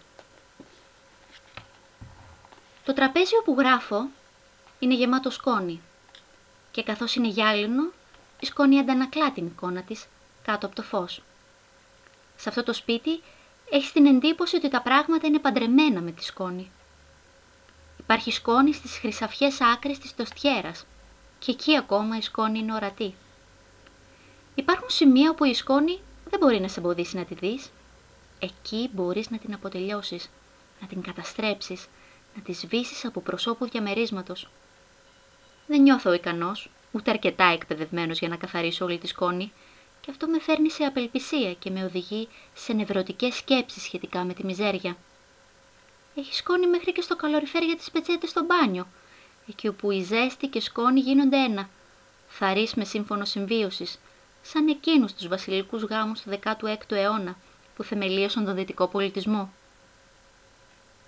Το 2.85 2.93
τραπέζι 2.93 3.33
που 3.45 3.55
γράφω 3.59 4.07
είναι 4.79 4.95
γεμάτο 4.95 5.31
σκόνη 5.31 5.81
και 6.71 6.83
καθώς 6.83 7.15
είναι 7.15 7.29
γυάλινο, 7.29 7.83
η 8.41 8.47
σκόνη 8.47 8.79
αντανακλά 8.79 9.33
την 9.33 9.47
εικόνα 9.47 9.83
της 9.83 10.07
κάτω 10.47 10.67
από 10.67 10.75
το 10.75 10.83
φως. 10.83 11.23
Σε 12.37 12.49
αυτό 12.49 12.63
το 12.63 12.73
σπίτι 12.73 13.23
έχεις 13.71 13.93
την 13.93 14.07
εντύπωση 14.07 14.57
ότι 14.57 14.69
τα 14.69 14.83
πράγματα 14.83 15.27
είναι 15.27 15.39
παντρεμένα 15.39 16.01
με 16.01 16.11
τη 16.11 16.25
σκόνη. 16.25 16.71
Υπάρχει 17.99 18.31
σκόνη 18.31 18.73
στις 18.73 18.99
χρυσαφιές 18.99 19.61
άκρες 19.61 19.99
της 19.99 20.15
τοστιέρας 20.15 20.87
και 21.39 21.51
εκεί 21.51 21.77
ακόμα 21.77 22.17
η 22.17 22.21
σκόνη 22.21 22.59
είναι 22.59 22.75
ορατή. 22.75 23.15
Υπάρχουν 24.55 24.91
σημεία 24.91 25.31
όπου 25.31 25.45
η 25.45 25.55
σκόνη 25.55 26.01
δεν 26.31 26.39
μπορεί 26.39 26.61
να 26.61 26.69
σε 26.69 26.81
εμποδίσει 26.81 27.17
να 27.17 27.25
τη 27.25 27.35
δεις. 27.35 27.71
Εκεί 28.39 28.91
μπορείς 28.93 29.31
να 29.31 29.39
την 29.39 29.55
αποτελειώσεις, 29.55 30.31
να 30.81 30.87
την 30.87 31.03
καταστρέψεις, 31.03 31.87
να 32.35 32.43
τη 32.43 32.53
σβήσεις 32.53 33.05
από 33.05 33.21
προσώπου 33.21 33.69
διαμερίσματος. 33.69 34.49
Δεν 35.67 35.83
νιώθω 35.83 36.13
ικανός, 36.13 36.71
ούτε 36.93 37.11
αρκετά 37.11 37.45
εκπαιδευμένος 37.45 38.19
για 38.19 38.29
να 38.29 38.37
καθαρίσω 38.37 38.85
όλη 38.85 38.99
τη 38.99 39.07
σκόνη 39.07 39.53
και 40.07 40.13
αυτό 40.13 40.27
με 40.27 40.41
φέρνει 40.41 40.71
σε 40.71 40.85
απελπισία 40.85 41.55
και 41.55 41.71
με 41.71 41.85
οδηγεί 41.85 42.29
σε 42.55 42.73
νευρωτικές 42.73 43.35
σκέψεις 43.35 43.83
σχετικά 43.83 44.25
με 44.25 44.35
τη 44.35 44.45
μιζέρια. 44.45 44.97
Έχει 46.15 46.35
σκόνη 46.35 46.67
μέχρι 46.67 46.93
και 46.93 47.01
στο 47.01 47.17
καλοριφέρ 47.17 47.63
για 47.63 47.77
τις 47.77 47.91
πετσέτες 47.91 48.31
στο 48.31 48.45
μπάνιο, 48.45 48.87
εκεί 49.49 49.69
όπου 49.69 49.91
η 49.91 50.03
ζέστη 50.03 50.47
και 50.47 50.61
σκόνη 50.61 51.01
γίνονται 51.01 51.37
ένα. 51.37 51.69
Θαρείς 52.29 52.75
με 52.75 52.85
σύμφωνο 52.85 53.25
συμβίωσης, 53.25 53.99
σαν 54.43 54.69
εκείνους 54.69 55.15
τους 55.15 55.29
βασιλικούς 55.29 55.83
γάμους 55.83 56.21
του 56.21 56.31
16ου 56.43 56.77
αιώνα 56.89 57.37
που 57.77 57.83
θεμελίωσαν 57.83 58.45
τον 58.45 58.55
δυτικό 58.55 58.87
πολιτισμό. 58.87 59.53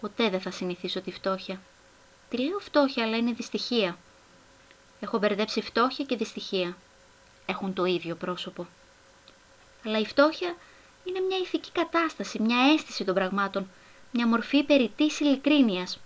Ποτέ 0.00 0.28
δεν 0.28 0.40
θα 0.40 0.50
συνηθίσω 0.50 1.00
τη 1.00 1.10
φτώχεια. 1.10 1.60
Τη 2.28 2.36
λέω 2.38 2.58
φτώχεια, 2.58 3.04
αλλά 3.04 3.16
είναι 3.16 3.32
δυστυχία. 3.32 3.98
Έχω 5.00 5.18
μπερδέψει 5.18 5.60
φτώχεια 5.60 6.04
και 6.04 6.16
δυστυχία. 6.16 6.76
Έχουν 7.46 7.72
το 7.74 7.84
ίδιο 7.84 8.14
πρόσωπο. 8.14 8.66
Αλλά 9.84 9.98
η 9.98 10.06
φτώχεια 10.06 10.56
είναι 11.04 11.20
μια 11.20 11.38
ηθική 11.38 11.70
κατάσταση, 11.72 12.42
μια 12.42 12.72
αίσθηση 12.72 13.04
των 13.04 13.14
πραγμάτων, 13.14 13.70
μια 14.10 14.26
μορφή 14.26 14.62
περιττής 14.62 15.20
ειλικρίνειας. 15.20 15.98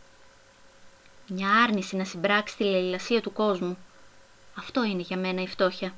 Μια 1.27 1.51
άρνηση 1.51 1.97
να 1.97 2.05
συμπράξει 2.05 2.57
τη 2.57 2.65
λαϊλασία 2.65 3.21
του 3.21 3.33
κόσμου. 3.33 3.79
Αυτό 4.59 4.85
είναι 4.85 5.03
για 5.03 5.17
μένα 5.17 5.43
η 5.43 5.47
φτώχεια. 5.47 5.95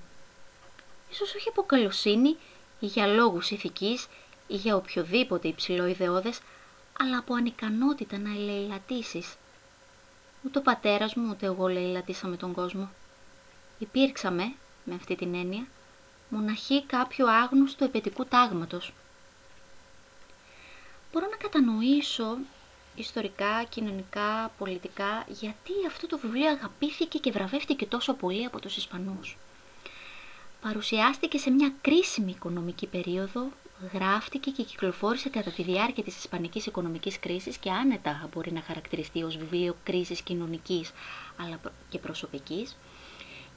Ίσως 1.11 1.35
όχι 1.35 1.49
από 1.49 1.62
καλοσύνη 1.62 2.37
ή 2.81 2.87
για 2.87 3.07
λόγους 3.07 3.50
ηθικής 3.50 4.07
ή 4.47 4.54
για 4.54 4.76
οποιοδήποτε 4.76 5.49
υψηλό 5.49 5.87
ιδεώδες, 5.87 6.40
αλλά 7.00 7.19
από 7.19 7.35
ανικανότητα 7.35 8.19
να 8.19 8.31
ελεηλατήσεις. 8.31 9.35
Ούτε 10.45 10.59
ο 10.59 10.62
πατέρας 10.62 11.14
μου 11.14 11.28
ούτε 11.31 11.47
εγώ 11.47 11.69
λαιλατήσαμε 11.69 12.37
τον 12.37 12.52
κόσμο. 12.52 12.90
Υπήρξαμε, 13.78 14.52
με 14.85 14.95
αυτή 14.95 15.16
την 15.16 15.35
έννοια, 15.35 15.66
μοναχοί 16.28 16.85
κάποιου 16.85 17.31
άγνωστου 17.31 17.85
επαιτικού 17.85 18.25
τάγματος. 18.25 18.93
Μπορώ 21.12 21.26
να 21.31 21.37
κατανοήσω 21.37 22.37
ιστορικά, 22.95 23.64
κοινωνικά, 23.69 24.52
πολιτικά, 24.59 25.25
γιατί 25.28 25.73
αυτό 25.87 26.07
το 26.07 26.19
βιβλίο 26.19 26.50
αγαπήθηκε 26.50 27.19
και 27.19 27.31
βραβεύτηκε 27.31 27.87
τόσο 27.87 28.14
πολύ 28.14 28.45
από 28.45 28.61
τους 28.61 28.76
Ισπανούς. 28.76 29.37
Παρουσιάστηκε 30.61 31.38
σε 31.38 31.50
μια 31.50 31.73
κρίσιμη 31.81 32.31
οικονομική 32.31 32.87
περίοδο, 32.87 33.49
γράφτηκε 33.93 34.50
και 34.50 34.62
κυκλοφόρησε 34.62 35.28
κατά 35.28 35.50
τη 35.50 35.62
διάρκεια 35.62 36.02
της 36.02 36.16
Ισπανικής 36.16 36.66
οικονομικής 36.66 37.19
κρίσης 37.19 37.57
και 37.57 37.71
άνετα 37.71 38.28
μπορεί 38.35 38.52
να 38.52 38.61
χαρακτηριστεί 38.61 39.23
ως 39.23 39.37
βιβλίο 39.37 39.76
κρίσης 39.85 40.21
κοινωνικής 40.21 40.93
αλλά 41.37 41.61
και 41.88 41.99
προσωπικής 41.99 42.76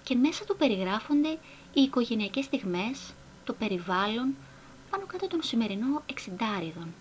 και 0.04 0.16
μέσα 0.16 0.46
του 0.46 0.56
περιγράφονται 0.58 1.38
οι 1.78 1.82
οικογενειακές 1.82 2.46
στιγμές, 2.46 3.14
το 3.44 3.54
περιβάλλον 3.54 4.36
πάνω 4.90 5.06
κάτω 5.06 5.28
των 5.28 5.44
σημερινών 5.44 6.02
εξιντάριδων. 6.10 6.94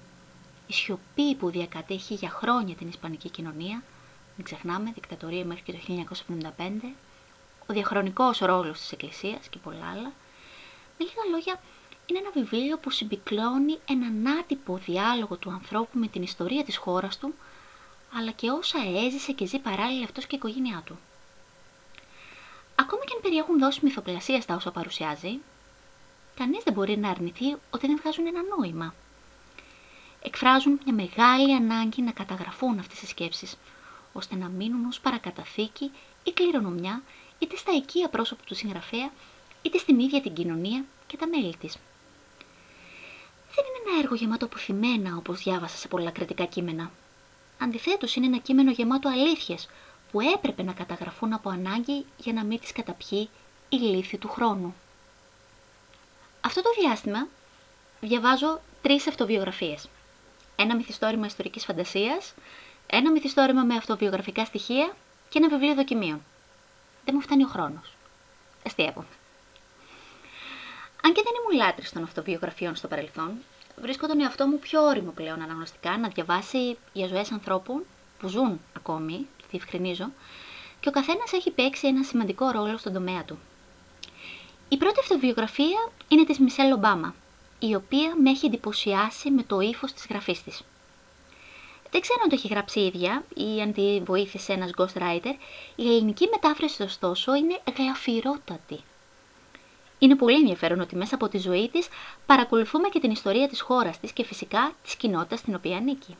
Η 0.66 0.72
σιωπή 0.72 1.34
που 1.34 1.50
διακατέχει 1.50 2.14
για 2.14 2.30
χρόνια 2.30 2.74
την 2.74 2.88
Ισπανική 2.88 3.30
κοινωνία, 3.30 3.82
μην 4.36 4.44
ξεχνάμε, 4.44 4.90
δικτατορία 4.94 5.44
μέχρι 5.44 5.62
και 5.62 5.72
το 5.72 5.78
1975, 6.56 6.94
ο 7.66 7.72
διαχρονικός 7.72 8.38
ρόλος 8.38 8.78
της 8.78 8.92
Εκκλησίας 8.92 9.48
και 9.48 9.58
πολλά 9.58 9.90
άλλα. 9.90 10.12
Με 10.98 11.04
λίγα 11.04 11.30
λόγια, 11.30 11.60
είναι 12.06 12.18
ένα 12.18 12.30
βιβλίο 12.30 12.78
που 12.78 12.90
συμπυκλώνει 12.90 13.78
έναν 13.88 14.26
άτυπο 14.26 14.76
διάλογο 14.76 15.36
του 15.36 15.50
ανθρώπου 15.50 15.98
με 15.98 16.06
την 16.06 16.22
ιστορία 16.22 16.64
της 16.64 16.76
χώρας 16.76 17.18
του, 17.18 17.34
αλλά 18.18 18.30
και 18.30 18.50
όσα 18.50 18.78
έζησε 19.06 19.32
και 19.32 19.46
ζει 19.46 19.58
παράλληλα 19.58 20.04
αυτός 20.04 20.26
και 20.26 20.34
η 20.34 20.38
οικογένειά 20.38 20.82
του. 20.84 20.98
Ακόμα 22.86 23.04
και 23.04 23.12
αν 23.14 23.20
περιέχουν 23.22 23.58
δώσει 23.58 23.80
μυθοπλασίας 23.82 24.42
στα 24.42 24.54
όσα 24.54 24.70
παρουσιάζει, 24.70 25.40
κανείς 26.36 26.62
δεν 26.64 26.72
μπορεί 26.72 26.96
να 26.98 27.10
αρνηθεί 27.10 27.56
ότι 27.70 27.86
δεν 27.86 27.98
βγάζουν 28.02 28.26
ένα 28.26 28.40
νόημα. 28.56 28.94
Εκφράζουν 30.22 30.80
μια 30.84 30.94
μεγάλη 30.94 31.54
ανάγκη 31.54 32.02
να 32.02 32.12
καταγραφούν 32.12 32.78
αυτές 32.78 33.02
οι 33.02 33.06
σκέψεις, 33.06 33.56
ώστε 34.12 34.36
να 34.36 34.48
μείνουν 34.48 34.84
ως 34.84 35.00
παρακαταθήκη 35.00 35.90
ή 36.24 36.32
κληρονομιά 36.32 37.02
είτε 37.38 37.56
στα 37.56 37.72
οικία 37.72 38.08
πρόσωπα 38.08 38.42
του 38.46 38.54
συγγραφέα, 38.54 39.10
είτε 39.62 39.78
στην 39.78 39.98
ίδια 39.98 40.20
την 40.20 40.34
κοινωνία 40.34 40.84
και 41.06 41.16
τα 41.16 41.26
μέλη 41.26 41.56
της. 41.56 41.76
Δεν 43.54 43.64
είναι 43.64 43.90
ένα 43.90 43.98
έργο 44.02 44.14
γεμάτο 44.14 44.44
αποθυμένα 44.44 45.16
όπως 45.16 45.38
διάβασα 45.42 45.76
σε 45.76 45.88
πολλά 45.88 46.10
κριτικά 46.10 46.44
κείμενα. 46.44 46.90
Αντιθέτως 47.58 48.14
είναι 48.14 48.26
ένα 48.26 48.38
κείμενο 48.38 48.70
γεμάτο 48.70 49.08
αλήθειες 49.08 49.68
που 50.16 50.22
έπρεπε 50.34 50.62
να 50.62 50.72
καταγραφούν 50.72 51.32
από 51.32 51.50
ανάγκη 51.50 52.04
για 52.16 52.32
να 52.32 52.44
μην 52.44 52.60
τις 52.60 52.72
καταπιεί 52.72 53.28
η 53.68 53.76
λύθη 53.76 54.18
του 54.18 54.28
χρόνου. 54.28 54.74
Αυτό 56.40 56.62
το 56.62 56.68
διάστημα 56.80 57.26
διαβάζω 58.00 58.60
τρεις 58.82 59.06
αυτοβιογραφίες. 59.06 59.88
Ένα 60.56 60.76
μυθιστόρημα 60.76 61.26
ιστορικής 61.26 61.64
φαντασίας, 61.64 62.34
ένα 62.86 63.10
μυθιστόρημα 63.10 63.64
με 63.64 63.74
αυτοβιογραφικά 63.74 64.44
στοιχεία 64.44 64.96
και 65.28 65.38
ένα 65.38 65.48
βιβλίο 65.48 65.74
δοκιμίων. 65.74 66.22
Δεν 67.04 67.14
μου 67.14 67.20
φτάνει 67.20 67.44
ο 67.44 67.48
χρόνος. 67.48 67.94
Αστείευομαι. 68.66 69.06
Αν 71.02 71.12
και 71.12 71.22
δεν 71.24 71.32
ήμουν 71.40 71.66
λάτρης 71.66 71.92
των 71.92 72.02
αυτοβιογραφιών 72.02 72.76
στο 72.76 72.88
παρελθόν, 72.88 73.32
βρίσκω 73.80 74.06
τον 74.06 74.20
εαυτό 74.20 74.46
μου 74.46 74.58
πιο 74.58 74.82
όριμο 74.82 75.10
πλέον 75.10 75.42
αναγνωστικά 75.42 75.98
να 75.98 76.08
διαβάσει 76.08 76.78
για 76.92 77.06
ζωές 77.06 77.32
ανθρώπων 77.32 77.82
που 78.18 78.28
ζουν 78.28 78.60
ακόμη 78.76 79.26
διευκρινίζω, 79.50 80.10
και 80.80 80.88
ο 80.88 80.92
καθένας 80.92 81.32
έχει 81.32 81.50
παίξει 81.50 81.86
ένα 81.86 82.02
σημαντικό 82.02 82.50
ρόλο 82.50 82.78
στον 82.78 82.92
τομέα 82.92 83.24
του. 83.24 83.38
Η 84.68 84.76
πρώτη 84.76 85.00
αυτοβιογραφία 85.00 85.90
είναι 86.08 86.24
της 86.24 86.38
Μισελ 86.38 86.72
Ομπάμα, 86.72 87.14
η 87.58 87.74
οποία 87.74 88.14
με 88.22 88.30
έχει 88.30 88.46
εντυπωσιάσει 88.46 89.30
με 89.30 89.42
το 89.42 89.60
ύφος 89.60 89.92
της 89.92 90.06
γραφής 90.08 90.42
της. 90.42 90.62
Δεν 91.90 92.00
ξέρω 92.00 92.20
αν 92.22 92.28
το 92.28 92.34
έχει 92.34 92.48
γράψει 92.48 92.80
η 92.80 92.86
ίδια 92.86 93.24
ή 93.34 93.60
αν 93.60 93.72
τη 93.72 94.00
βοήθησε 94.00 94.52
ένας 94.52 94.70
ghostwriter, 94.76 95.34
η 95.76 95.86
ελληνική 95.86 96.28
μετάφραση 96.30 96.82
ωστόσο 96.82 97.34
είναι 97.34 97.60
γλαφυρότατη. 97.76 98.80
Είναι 99.98 100.16
πολύ 100.16 100.36
ενδιαφέρον 100.36 100.80
ότι 100.80 100.96
μέσα 100.96 101.14
από 101.14 101.28
τη 101.28 101.38
ζωή 101.38 101.68
της 101.68 101.88
παρακολουθούμε 102.26 102.88
και 102.88 103.00
την 103.00 103.10
ιστορία 103.10 103.48
της 103.48 103.60
χώρας 103.60 104.00
της 104.00 104.12
και 104.12 104.24
φυσικά 104.24 104.72
της 104.82 104.96
κοινότητας 104.96 105.38
στην 105.38 105.54
οποία 105.54 105.76
ανήκει. 105.76 106.16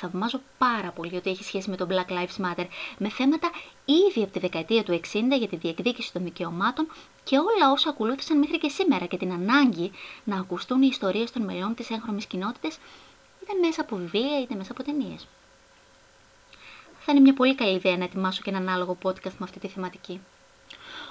Θαυμάζω 0.00 0.40
πάρα 0.58 0.90
πολύ 0.90 1.16
ότι 1.16 1.30
έχει 1.30 1.44
σχέση 1.44 1.70
με 1.70 1.76
το 1.76 1.86
Black 1.90 2.10
Lives 2.10 2.44
Matter, 2.44 2.66
με 2.98 3.08
θέματα 3.08 3.50
ήδη 3.84 4.22
από 4.22 4.32
τη 4.32 4.38
δεκαετία 4.38 4.84
του 4.84 5.00
60 5.12 5.22
για 5.38 5.48
τη 5.48 5.56
διεκδίκηση 5.56 6.12
των 6.12 6.24
δικαιωμάτων 6.24 6.88
και 7.24 7.36
όλα 7.38 7.72
όσα 7.72 7.88
ακολούθησαν 7.88 8.38
μέχρι 8.38 8.58
και 8.58 8.68
σήμερα 8.68 9.06
και 9.06 9.16
την 9.16 9.32
ανάγκη 9.32 9.90
να 10.24 10.36
ακουστούν 10.36 10.82
οι 10.82 10.88
ιστορίες 10.90 11.32
των 11.32 11.42
μελών 11.42 11.74
της 11.74 11.90
έγχρωμης 11.90 12.26
κοινότητας, 12.26 12.78
είτε 13.42 13.52
μέσα 13.66 13.80
από 13.80 13.96
βιβλία 13.96 14.40
είτε 14.40 14.54
μέσα 14.54 14.72
από 14.72 14.82
ταινίες. 14.82 15.26
Θα 16.98 17.12
είναι 17.12 17.20
μια 17.20 17.34
πολύ 17.34 17.54
καλή 17.54 17.74
ιδέα 17.74 17.96
να 17.96 18.04
ετοιμάσω 18.04 18.42
και 18.42 18.50
ένα 18.50 18.58
ανάλογο 18.58 18.98
podcast 19.02 19.36
με 19.38 19.44
αυτή 19.44 19.58
τη 19.58 19.68
θεματική. 19.68 20.20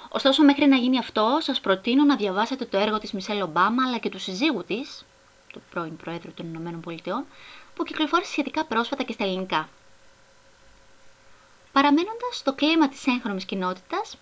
Ωστόσο, 0.08 0.44
μέχρι 0.44 0.66
να 0.66 0.76
γίνει 0.76 0.98
αυτό, 0.98 1.38
σας 1.40 1.60
προτείνω 1.60 2.04
να 2.04 2.16
διαβάσετε 2.16 2.64
το 2.64 2.78
έργο 2.78 2.98
της 2.98 3.12
Μισελ 3.12 3.42
Ομπάμα 3.42 3.82
αλλά 3.86 3.98
και 3.98 4.08
του 4.08 4.18
συζύγου 4.18 4.64
της, 4.64 5.04
του 5.52 5.62
πρώην 5.70 5.96
Προέδρου 5.96 6.32
των 6.32 6.46
Ηνωμένων 6.46 6.80
Πολιτειών, 6.80 7.24
που 7.78 7.84
κυκλοφόρησε 7.84 8.30
σχετικά 8.30 8.64
πρόσφατα 8.64 9.02
και 9.02 9.12
στα 9.12 9.24
ελληνικά. 9.24 9.68
Παραμένοντας 11.72 12.36
στο 12.36 12.54
κλίμα 12.54 12.88
της 12.88 13.06
έγχρωμης 13.06 13.44
κοινότητας, 13.44 14.16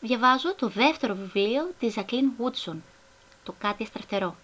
διαβάζω 0.00 0.54
το 0.54 0.68
δεύτερο 0.68 1.14
βιβλίο 1.14 1.70
της 1.78 1.92
Ζακλίν 1.92 2.30
Βούτσον, 2.36 2.82
το 3.44 3.54
«Κάτι 3.58 3.82
αστραφτερό» 3.82 4.36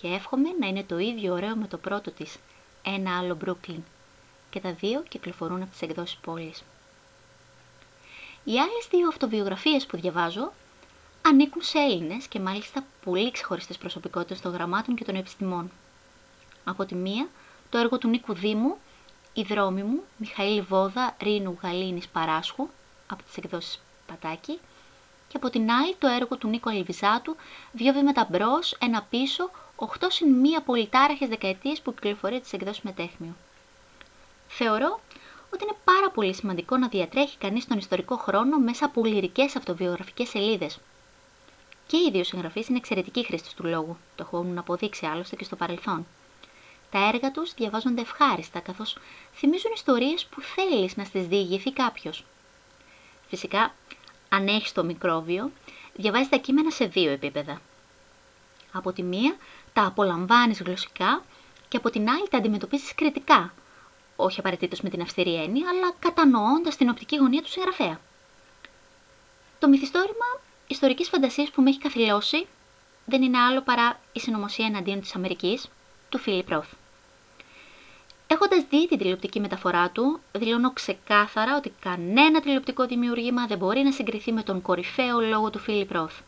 και 0.00 0.08
εύχομαι 0.08 0.48
να 0.60 0.66
είναι 0.66 0.82
το 0.82 0.98
ίδιο 0.98 1.32
ωραίο 1.32 1.56
με 1.56 1.66
το 1.66 1.76
πρώτο 1.76 2.10
της, 2.10 2.36
«Ένα 2.82 3.18
άλλο 3.18 3.34
Μπρούκλιν» 3.34 3.82
και 4.50 4.60
τα 4.60 4.72
δύο 4.72 5.02
κυκλοφορούν 5.08 5.62
από 5.62 5.70
τις 5.70 5.82
εκδόσεις 5.82 6.16
πόλης. 6.16 6.62
Οι 8.44 8.58
άλλες 8.58 8.88
δύο 8.90 9.08
αυτοβιογραφίες 9.08 9.86
που 9.86 9.96
διαβάζω 9.96 10.52
ανήκουν 11.22 11.62
σε 11.62 11.78
Έλληνες 11.78 12.26
και 12.26 12.40
μάλιστα 12.40 12.84
πολύ 13.04 13.30
ξεχωριστές 13.30 13.78
προσωπικότητες 13.78 14.40
των 14.40 14.52
γραμμάτων 14.52 14.94
και 14.94 15.04
των 15.04 15.14
επιστημών. 15.14 15.70
Από 16.64 16.84
τη 16.84 16.94
μία, 16.94 17.28
το 17.70 17.78
έργο 17.78 17.98
του 17.98 18.08
Νίκου 18.08 18.34
Δήμου, 18.34 18.76
«Η 19.32 19.42
δρόμη 19.42 19.82
μου», 19.82 20.02
Μιχαήλ 20.16 20.64
Βόδα, 20.64 21.16
Ρήνου 21.22 21.58
Γαλήνης 21.62 22.08
Παράσχου, 22.08 22.68
από 23.06 23.22
τις 23.22 23.36
εκδόσεις 23.36 23.80
Πατάκη, 24.06 24.58
και 25.28 25.36
από 25.36 25.50
την 25.50 25.70
άλλη 25.70 25.94
το 25.98 26.06
έργο 26.06 26.36
του 26.36 26.48
Νίκου 26.48 26.70
Αλιβιζάτου, 26.70 27.36
δύο 27.72 27.92
βήματα 27.92 28.26
μπρος, 28.30 28.76
ένα 28.80 29.06
πίσω, 29.10 29.50
οχτώ 29.76 30.10
συν 30.10 30.32
μία 30.32 30.60
πολυτάραχες 30.60 31.28
δεκαετίες 31.28 31.80
που 31.80 31.94
κυκλοφορεί 31.94 32.40
τις 32.40 32.52
εκδόσεις 32.52 32.82
Μετέχμιο. 32.82 33.36
Θεωρώ 34.48 35.00
ότι 35.54 35.64
είναι 35.64 35.76
πάρα 35.84 36.10
πολύ 36.10 36.34
σημαντικό 36.34 36.76
να 36.76 36.88
διατρέχει 36.88 37.36
κανείς 37.38 37.66
τον 37.66 37.78
ιστορικό 37.78 38.16
χρόνο 38.16 38.58
μέσα 38.58 38.84
από 38.84 39.04
λυρικές 39.04 39.56
αυτοβιογραφικές 39.56 40.28
σελίδες. 40.28 40.78
Και 41.86 41.96
οι 41.96 42.10
δύο 42.12 42.24
συγγραφείς 42.24 42.68
είναι 42.68 42.78
εξαιρετικοί 42.78 43.24
χρήστες 43.24 43.54
του 43.54 43.66
λόγου, 43.66 43.96
το 44.16 44.22
έχουν 44.26 44.58
αποδείξει 44.58 45.06
άλλωστε 45.06 45.36
και 45.36 45.44
στο 45.44 45.56
παρελθόν. 45.56 46.06
Τα 46.90 47.08
έργα 47.08 47.30
τους 47.30 47.54
διαβάζονται 47.54 48.00
ευχάριστα, 48.00 48.60
καθώς 48.60 48.96
θυμίζουν 49.34 49.72
ιστορίες 49.74 50.26
που 50.26 50.40
θέλεις 50.40 50.96
να 50.96 51.04
στις 51.04 51.26
διηγηθεί 51.26 51.72
κάποιος. 51.72 52.24
Φυσικά, 53.28 53.74
αν 54.28 54.46
έχεις 54.46 54.72
το 54.72 54.84
μικρόβιο, 54.84 55.50
διαβάζεις 55.94 56.28
τα 56.28 56.36
κείμενα 56.36 56.70
σε 56.70 56.84
δύο 56.84 57.10
επίπεδα. 57.10 57.60
Από 58.72 58.92
τη 58.92 59.02
μία, 59.02 59.36
τα 59.72 59.86
απολαμβάνεις 59.86 60.60
γλωσσικά 60.60 61.24
και 61.68 61.76
από 61.76 61.90
την 61.90 62.08
άλλη 62.08 62.28
τα 62.28 62.36
αντιμετωπίζεις 62.36 62.94
κριτικά, 62.94 63.52
όχι 64.16 64.40
απαραίτητος 64.40 64.80
με 64.80 64.90
την 64.90 65.00
αυστηρή 65.00 65.34
έννοια, 65.34 65.68
αλλά 65.68 65.92
κατανοώντας 65.98 66.76
την 66.76 66.88
οπτική 66.88 67.16
γωνία 67.16 67.42
του 67.42 67.50
συγγραφέα. 67.50 68.00
Το 69.58 69.68
μυθιστόρημα 69.68 70.40
ιστορικής 70.66 71.08
φαντασίας 71.08 71.50
που 71.50 71.62
με 71.62 71.70
έχει 71.70 71.78
καθυλώσει 71.78 72.46
δεν 73.04 73.22
είναι 73.22 73.38
άλλο 73.38 73.62
παρά 73.62 74.00
η 74.12 74.20
συνωμοσία 74.20 74.66
εναντίον 74.66 75.00
της 75.00 75.14
Αμερικής, 75.14 75.68
του 76.08 76.18
Φίλιπ 76.18 76.48
Ρόθ. 76.48 76.72
Έχοντας 78.32 78.64
δει 78.70 78.88
την 78.88 78.98
τηλεοπτική 78.98 79.40
μεταφορά 79.40 79.90
του, 79.90 80.20
δηλώνω 80.32 80.72
ξεκάθαρα 80.72 81.56
ότι 81.56 81.72
κανένα 81.80 82.40
τηλεοπτικό 82.40 82.86
δημιούργημα 82.86 83.46
δεν 83.46 83.58
μπορεί 83.58 83.80
να 83.82 83.92
συγκριθεί 83.92 84.32
με 84.32 84.42
τον 84.42 84.62
κορυφαίο 84.62 85.20
λόγο 85.20 85.50
του 85.50 85.58
Φίλιπ 85.58 85.92
Ρόθ. 85.92 86.20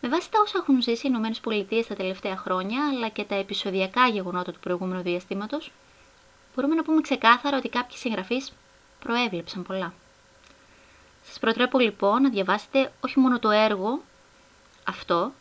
Με 0.00 0.08
βάση 0.08 0.30
τα 0.30 0.38
όσα 0.42 0.58
έχουν 0.58 0.82
ζήσει 0.82 1.06
οι 1.06 1.12
ΗΠΑ 1.58 1.84
τα 1.88 1.94
τελευταία 1.94 2.36
χρόνια, 2.36 2.88
αλλά 2.88 3.08
και 3.08 3.24
τα 3.24 3.34
επεισοδιακά 3.34 4.06
γεγονότα 4.08 4.52
του 4.52 4.60
προηγούμενου 4.60 5.02
διαστήματος, 5.02 5.72
μπορούμε 6.54 6.74
να 6.74 6.82
πούμε 6.82 7.00
ξεκάθαρα 7.00 7.56
ότι 7.56 7.68
κάποιοι 7.68 7.96
συγγραφείς 7.96 8.52
προέβλεψαν 9.00 9.62
πολλά. 9.62 9.92
Σας 11.26 11.38
προτρέπω 11.38 11.78
λοιπόν 11.78 12.22
να 12.22 12.28
διαβάσετε 12.28 12.92
όχι 13.00 13.18
μόνο 13.18 13.38
το 13.38 13.50
έργο 13.50 14.00
αυτό, 14.84 15.32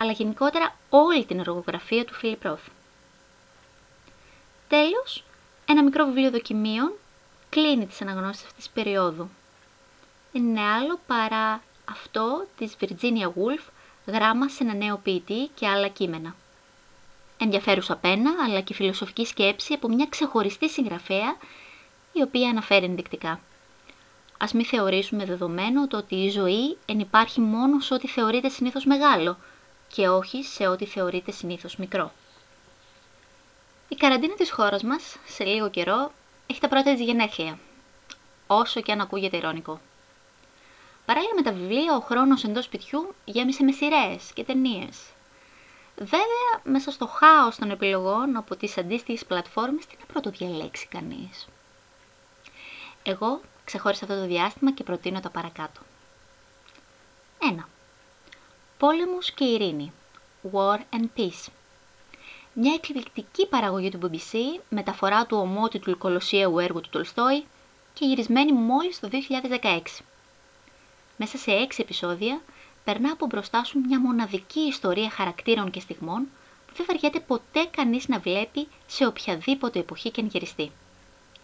αλλά 0.00 0.12
γενικότερα 0.12 0.76
όλη 0.88 1.24
την 1.24 1.38
εργογραφία 1.38 2.04
του 2.04 2.14
Φίλιπ 2.14 2.44
Ρόθ. 2.44 2.62
Τέλος, 4.68 5.24
ένα 5.66 5.82
μικρό 5.82 6.04
βιβλίο 6.04 6.30
δοκιμίων 6.30 6.92
κλείνει 7.48 7.86
τις 7.86 8.00
αναγνώσεις 8.02 8.44
αυτής 8.44 8.56
της 8.56 8.68
περίοδου. 8.68 9.28
Δεν 10.32 10.42
είναι 10.42 10.60
άλλο 10.60 11.00
παρά 11.06 11.62
αυτό 11.84 12.46
της 12.58 12.76
Virginia 12.80 13.26
Woolf, 13.26 13.64
γράμμα 14.06 14.48
σε 14.48 14.64
ένα 14.64 14.74
νέο 14.74 14.96
ποιητή 14.96 15.50
και 15.54 15.68
άλλα 15.68 15.88
κείμενα. 15.88 16.34
Ενδιαφέρουσα 17.38 17.96
πένα, 17.96 18.34
αλλά 18.44 18.60
και 18.60 18.74
φιλοσοφική 18.74 19.24
σκέψη 19.26 19.72
από 19.72 19.88
μια 19.88 20.06
ξεχωριστή 20.08 20.68
συγγραφέα, 20.68 21.36
η 22.12 22.22
οποία 22.22 22.48
αναφέρει 22.48 22.84
ενδεικτικά. 22.84 23.40
Ας 24.38 24.52
μην 24.52 24.64
θεωρήσουμε 24.64 25.24
δεδομένο 25.24 25.86
το 25.86 25.96
ότι 25.96 26.14
η 26.14 26.30
ζωή 26.30 26.76
εν 26.86 26.98
υπάρχει 26.98 27.40
μόνο 27.40 27.80
σε 27.80 27.94
ό,τι 27.94 28.08
θεωρείται 28.08 28.48
συνήθως 28.48 28.84
μεγάλο 28.84 29.36
και 29.88 30.08
όχι 30.08 30.44
σε 30.44 30.66
ό,τι 30.66 30.84
θεωρείται 30.86 31.30
συνήθως 31.30 31.76
μικρό. 31.76 32.12
Η 33.88 33.94
καραντίνα 33.96 34.34
της 34.34 34.50
χώρας 34.50 34.82
μας, 34.82 35.16
σε 35.26 35.44
λίγο 35.44 35.70
καιρό, 35.70 36.12
έχει 36.46 36.60
τα 36.60 36.68
πρώτα 36.68 36.92
της 36.92 37.00
γενέθλια, 37.00 37.58
όσο 38.46 38.80
και 38.80 38.92
αν 38.92 39.00
ακούγεται 39.00 39.36
ηρωνικό. 39.36 39.80
Παράλληλα 41.04 41.34
με 41.34 41.42
τα 41.42 41.52
βιβλία, 41.52 41.96
ο 41.96 42.00
χρόνος 42.00 42.44
εντός 42.44 42.64
σπιτιού 42.64 43.14
γέμισε 43.24 43.64
με 43.64 43.72
σειρές 43.72 44.32
και 44.34 44.44
ταινίες. 44.44 44.98
Βέβαια, 45.96 46.60
μέσα 46.62 46.90
στο 46.90 47.06
χάος 47.06 47.56
των 47.56 47.70
επιλογών 47.70 48.36
από 48.36 48.56
τις 48.56 48.78
αντίστοιχες 48.78 49.24
πλατφόρμες, 49.24 49.86
τι 49.86 49.96
να 49.98 50.06
πρώτο 50.06 50.30
διαλέξει 50.30 50.86
κανείς. 50.86 51.48
Εγώ 53.02 53.40
ξεχώρισα 53.64 54.04
αυτό 54.04 54.16
το 54.16 54.26
διάστημα 54.26 54.72
και 54.72 54.84
προτείνω 54.84 55.20
τα 55.20 55.30
παρακάτω. 55.30 55.80
1. 57.38 57.68
Πόλεμος 58.78 59.30
και 59.30 59.44
ειρήνη. 59.44 59.92
War 60.52 60.76
and 60.76 61.06
Peace 61.16 61.46
μια 62.60 62.74
εκπληκτική 62.74 63.46
παραγωγή 63.46 63.88
του 63.90 63.98
BBC, 64.02 64.60
μεταφορά 64.68 65.26
του 65.26 65.36
ομότιτλου 65.36 65.98
κολοσσιαίου 65.98 66.58
έργου 66.58 66.80
του 66.80 66.88
Τολστόη 66.88 67.44
και 67.94 68.06
γυρισμένη 68.06 68.52
μόλις 68.52 69.00
το 69.00 69.08
2016. 69.62 69.80
Μέσα 71.16 71.38
σε 71.38 71.50
έξι 71.50 71.82
επεισόδια 71.82 72.40
περνά 72.84 73.12
από 73.12 73.26
μπροστά 73.26 73.64
σου 73.64 73.78
μια 73.78 74.00
μοναδική 74.00 74.60
ιστορία 74.60 75.10
χαρακτήρων 75.10 75.70
και 75.70 75.80
στιγμών 75.80 76.28
που 76.66 76.72
δεν 76.76 76.86
βαριέται 76.86 77.20
ποτέ 77.20 77.64
κανείς 77.70 78.08
να 78.08 78.18
βλέπει 78.18 78.68
σε 78.86 79.06
οποιαδήποτε 79.06 79.78
εποχή 79.78 80.10
και 80.10 80.20
αν 80.20 80.26
γυριστεί. 80.26 80.70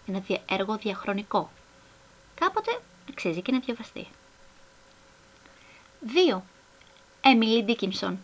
Ένα 0.07 0.23
έργο 0.49 0.77
διαχρονικό. 0.77 1.51
Κάποτε 2.35 2.81
αξίζει 3.09 3.43
και 3.43 3.53
να 3.53 3.59
διαβαστεί. 3.59 4.07
2. 6.33 6.41
Emily 7.23 7.71
Dickinson 7.71 8.15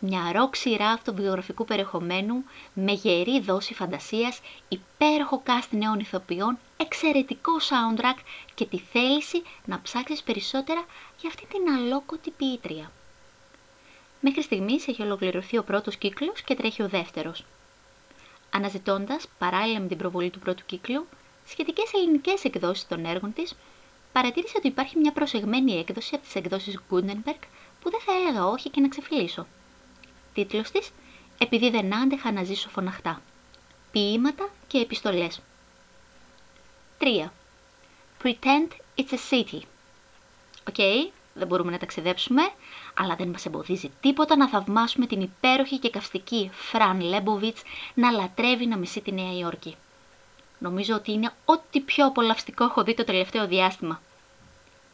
μια 0.00 0.32
ροκ 0.32 0.56
σειρά 0.56 0.88
αυτοβιογραφικού 0.88 1.64
περιεχομένου 1.64 2.44
με 2.74 2.92
γερή 2.92 3.40
δόση 3.40 3.74
φαντασίας, 3.74 4.40
υπέροχο 4.68 5.42
cast 5.46 5.68
νέων 5.70 5.98
ηθοποιών, 5.98 6.58
εξαιρετικό 6.76 7.52
soundtrack 7.58 8.18
και 8.54 8.66
τη 8.66 8.78
θέληση 8.78 9.42
να 9.64 9.80
ψάξεις 9.82 10.22
περισσότερα 10.22 10.84
για 11.20 11.28
αυτή 11.28 11.46
την 11.46 11.74
αλόκοτη 11.74 12.30
ποιήτρια. 12.30 12.90
Μέχρι 14.20 14.42
στιγμής 14.42 14.88
έχει 14.88 15.02
ολοκληρωθεί 15.02 15.58
ο 15.58 15.64
πρώτος 15.64 15.96
κύκλος 15.96 16.42
και 16.42 16.54
τρέχει 16.54 16.82
ο 16.82 16.88
δεύτερος. 16.88 17.44
Αναζητώντας, 18.50 19.26
παράλληλα 19.38 19.80
με 19.80 19.86
την 19.86 19.96
προβολή 19.96 20.30
του 20.30 20.38
πρώτου 20.38 20.66
κύκλου, 20.66 21.06
σχετικές 21.46 21.92
ελληνικές 21.92 22.44
εκδόσεις 22.44 22.86
των 22.86 23.04
έργων 23.04 23.32
της, 23.32 23.56
παρατήρησε 24.12 24.54
ότι 24.56 24.66
υπάρχει 24.66 24.98
μια 24.98 25.12
προσεγμένη 25.12 25.78
έκδοση 25.78 26.14
από 26.14 26.24
τις 26.24 26.34
εκδόσεις 26.34 26.78
Gutenberg 26.90 27.40
που 27.80 27.90
δεν 27.90 28.00
θα 28.00 28.12
έλεγα 28.12 28.46
όχι 28.46 28.70
και 28.70 28.80
να 28.80 28.88
ξεφυλλίσω 28.88 29.46
τίτλος 30.44 30.70
της 30.70 30.90
«Επειδή 31.38 31.70
δεν 31.70 31.94
άντεχα 31.94 32.32
να 32.32 32.44
ζήσω 32.44 32.68
φωναχτά». 32.68 33.20
Ποιήματα 33.90 34.48
και 34.66 34.78
επιστολές. 34.78 35.40
3. 36.98 37.30
Pretend 38.22 38.68
it's 38.96 39.12
a 39.12 39.18
city. 39.30 39.60
OK, 40.68 40.74
okay, 40.74 41.10
δεν 41.34 41.46
μπορούμε 41.46 41.70
να 41.70 41.78
ταξιδέψουμε, 41.78 42.42
αλλά 42.94 43.14
δεν 43.16 43.28
μας 43.28 43.46
εμποδίζει 43.46 43.90
τίποτα 44.00 44.36
να 44.36 44.48
θαυμάσουμε 44.48 45.06
την 45.06 45.20
υπέροχη 45.20 45.78
και 45.78 45.90
καυστική 45.90 46.50
Φραν 46.52 47.00
Λέμποβιτς 47.00 47.62
να 47.94 48.10
λατρεύει 48.10 48.66
να 48.66 48.76
μισεί 48.76 49.00
τη 49.00 49.12
Νέα 49.12 49.38
Υόρκη. 49.38 49.76
Νομίζω 50.58 50.94
ότι 50.94 51.12
είναι 51.12 51.32
ό,τι 51.44 51.80
πιο 51.80 52.06
απολαυστικό 52.06 52.64
έχω 52.64 52.82
δει 52.82 52.94
το 52.94 53.04
τελευταίο 53.04 53.46
διάστημα. 53.46 54.00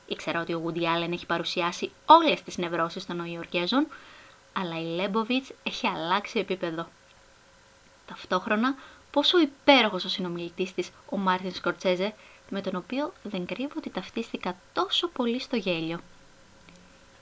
Ήξερα 0.07 0.41
ότι 0.41 0.53
ο 0.55 0.63
Woody 0.67 0.81
Allen 0.83 1.13
έχει 1.13 1.27
παρουσιάσει 1.27 1.91
όλες 2.07 2.43
τις 2.43 2.59
νευρώσεις 2.59 3.07
των 3.07 3.17
Νεοϊορκέζων, 3.17 3.87
αλλά 4.59 4.81
η 4.81 4.85
Λέμποβιτς 4.85 5.53
έχει 5.63 5.87
αλλάξει 5.87 6.39
επίπεδο. 6.39 6.89
Ταυτόχρονα, 8.07 8.75
πόσο 9.11 9.39
υπέροχος 9.41 10.05
ο 10.05 10.09
συνομιλητής 10.09 10.75
της, 10.75 10.91
ο 11.11 11.17
Μάρτιν 11.17 11.55
Σκορτσέζε, 11.55 12.15
με 12.51 12.61
τον 12.61 12.77
οποίο 12.77 13.13
δεν 13.23 13.47
κρύβω 13.47 13.73
ότι 13.77 13.91
ταυτίστηκα 13.91 14.57
τόσο 14.73 15.09
πολύ 15.09 15.41
στο 15.41 15.57
γέλιο. 15.57 16.01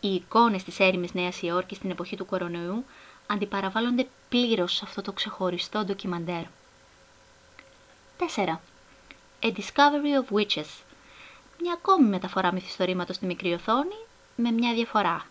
Οι 0.00 0.14
εικόνες 0.14 0.64
της 0.64 0.80
έρημης 0.80 1.14
Νέας 1.14 1.42
Υόρκης 1.42 1.76
στην 1.76 1.90
εποχή 1.90 2.16
του 2.16 2.26
κορονοϊού 2.26 2.84
αντιπαραβάλλονται 3.26 4.08
πλήρως 4.28 4.72
σε 4.74 4.84
αυτό 4.84 5.02
το 5.02 5.12
ξεχωριστό 5.12 5.84
ντοκιμαντέρ. 5.84 6.42
4. 8.18 8.60
A 9.42 9.52
Discovery 9.52 10.14
of 10.22 10.38
Witches. 10.38 10.68
Μια 11.60 11.72
ακόμη 11.72 12.08
μεταφορά 12.08 12.52
μυθιστορήματος 12.52 13.16
στη 13.16 13.26
μικρή 13.26 13.52
οθόνη, 13.52 13.96
με 14.36 14.50
μια 14.50 14.74
διαφορά. 14.74 15.26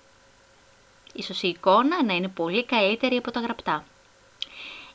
Ίσως 1.13 1.41
η 1.41 1.47
εικόνα 1.47 2.04
να 2.04 2.13
είναι 2.13 2.28
πολύ 2.28 2.65
καλύτερη 2.65 3.15
από 3.15 3.32
τα 3.32 3.39
γραπτά. 3.39 3.86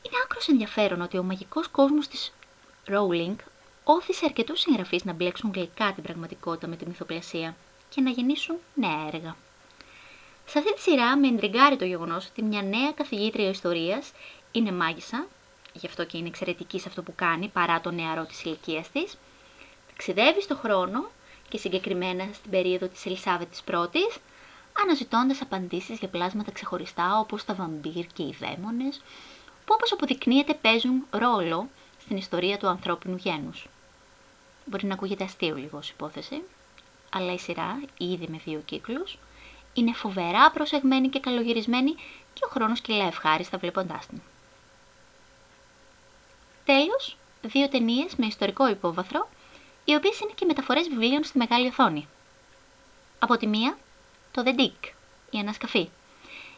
Είναι 0.02 0.16
άκρος 0.24 0.48
ενδιαφέρον 0.48 1.00
ότι 1.00 1.18
ο 1.18 1.22
μαγικός 1.22 1.68
κόσμος 1.68 2.08
της 2.08 2.32
Rowling 2.88 3.36
όθησε 3.84 4.24
αρκετούς 4.24 4.60
συγγραφείς 4.60 5.04
να 5.04 5.12
μπλέξουν 5.12 5.52
γλυκά 5.54 5.92
την 5.92 6.02
πραγματικότητα 6.02 6.66
με 6.66 6.76
τη 6.76 6.86
μυθοπλασία 6.86 7.56
και 7.88 8.00
να 8.00 8.10
γεννήσουν 8.10 8.56
νέα 8.74 9.06
έργα. 9.12 9.36
Σε 10.46 10.58
αυτή 10.58 10.74
τη 10.74 10.80
σειρά 10.80 11.16
με 11.16 11.26
εντριγκάρει 11.28 11.76
το 11.76 11.84
γεγονός 11.84 12.26
ότι 12.26 12.42
μια 12.42 12.62
νέα 12.62 12.92
καθηγήτρια 12.92 13.48
ιστορίας 13.48 14.12
είναι 14.52 14.72
μάγισσα, 14.72 15.26
γι' 15.72 15.86
αυτό 15.86 16.04
και 16.04 16.18
είναι 16.18 16.28
εξαιρετική 16.28 16.80
σε 16.80 16.88
αυτό 16.88 17.02
που 17.02 17.12
κάνει 17.16 17.48
παρά 17.48 17.80
το 17.80 17.90
νεαρό 17.90 18.24
της 18.24 18.42
ηλικίας 18.44 18.90
της, 18.90 19.18
ταξιδεύει 19.88 20.42
στο 20.42 20.56
χρόνο 20.56 21.10
και 21.48 21.58
συγκεκριμένα 21.58 22.28
στην 22.32 22.50
περίοδο 22.50 22.86
της 22.88 23.06
Ελισάβετ 23.06 23.50
της 23.50 23.62
πρώτης, 23.62 24.16
αναζητώντας 24.82 25.40
απαντήσεις 25.40 25.98
για 25.98 26.08
πλάσματα 26.08 26.50
ξεχωριστά 26.50 27.18
όπως 27.18 27.44
τα 27.44 27.54
βαμπύρ 27.54 28.06
και 28.06 28.22
οι 28.22 28.36
δαίμονες, 28.40 29.00
που 29.64 29.72
όπως 29.74 29.92
αποδεικνύεται 29.92 30.54
παίζουν 30.54 31.06
ρόλο 31.10 31.68
στην 32.00 32.16
ιστορία 32.16 32.58
του 32.58 32.68
ανθρώπινου 32.68 33.16
γένους. 33.16 33.68
Μπορεί 34.64 34.86
να 34.86 34.94
ακούγεται 34.94 35.24
αστείο 35.24 35.56
λίγο 35.56 35.78
ως 35.78 35.90
υπόθεση, 35.90 36.42
αλλά 37.10 37.32
η 37.32 37.38
σειρά, 37.38 37.80
ήδη 37.98 38.26
με 38.28 38.40
δύο 38.44 38.62
κύκλους, 38.64 39.18
είναι 39.74 39.92
φοβερά 39.92 40.50
προσεγμένη 40.50 41.08
και 41.08 41.20
καλογυρισμένη 41.20 41.94
και 42.34 42.44
ο 42.44 42.48
χρόνος 42.48 42.80
κυλά 42.80 43.06
ευχάριστα 43.06 43.58
βλέποντάς 43.58 44.06
την. 44.06 44.20
Τέλος, 46.64 47.16
δύο 47.42 47.68
ταινίες 47.68 48.14
με 48.16 48.26
ιστορικό 48.26 48.68
υπόβαθρο, 48.68 49.28
οι 49.84 49.94
οποίες 49.94 50.20
είναι 50.20 50.32
και 50.34 50.44
μεταφορές 50.44 50.88
βιβλίων 50.88 51.24
στη 51.24 51.38
μεγάλη 51.38 51.66
οθόνη. 51.66 52.08
Από 53.18 53.36
τη 53.36 53.46
μία, 53.46 53.78
το 54.36 54.42
The 54.46 54.60
Dick, 54.60 54.90
η 55.30 55.38
ανασκαφή. 55.38 55.88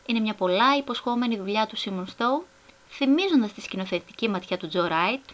Είναι 0.07 0.21
μια 0.21 0.35
πολλά 0.35 0.77
υποσχόμενη 0.77 1.37
δουλειά 1.37 1.67
του 1.67 1.77
Σίμον 1.77 2.07
Στόου, 2.07 2.47
θυμίζοντας 2.89 3.53
τη 3.53 3.61
σκηνοθετική 3.61 4.29
ματιά 4.29 4.59
του 4.59 4.69
Τζο 4.69 4.87
Ράιτ, 4.87 5.25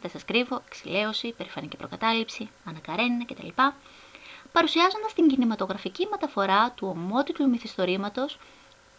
δεν 0.00 0.10
σας 0.10 0.24
κρύβω, 0.24 0.62
εξηλαίωση, 0.66 1.32
περηφανική 1.36 1.76
προκατάληψη, 1.76 2.48
ανακαρένινα 2.64 3.24
κτλ 3.24 3.48
παρουσιάζοντας 4.52 5.12
την 5.14 5.28
κινηματογραφική 5.28 6.06
μεταφορά 6.10 6.70
του 6.70 6.88
ομότιτλου 6.88 7.48
μυθιστορήματος 7.48 8.38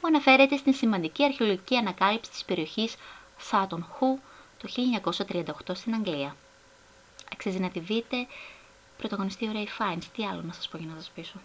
που 0.02 0.08
αναφέρεται 0.08 0.58
στην 0.58 0.74
σημαντική 0.74 1.24
αρχαιολογική 1.24 1.76
ανακάλυψη 1.76 2.32
της 2.32 2.46
περιοχής 2.46 2.96
Σάτον 3.38 3.84
Χου 3.92 4.20
το 4.58 4.70
1938 5.68 5.76
στην 5.76 5.94
Αγγλία. 5.94 6.36
Αξίζει 7.34 7.60
να 7.60 7.70
τη 7.70 7.80
δείτε, 7.80 8.28
πρωταγωνιστή 8.98 9.46
ο 9.48 9.52
Ray 9.54 9.82
Fiennes, 9.82 10.04
τι 10.16 10.26
άλλο 10.26 10.42
να 10.42 10.54
σας 10.54 10.68
πω 10.68 10.78
για 10.78 10.88
να 10.88 10.96
σας 10.96 11.10
πείσω. 11.16 11.40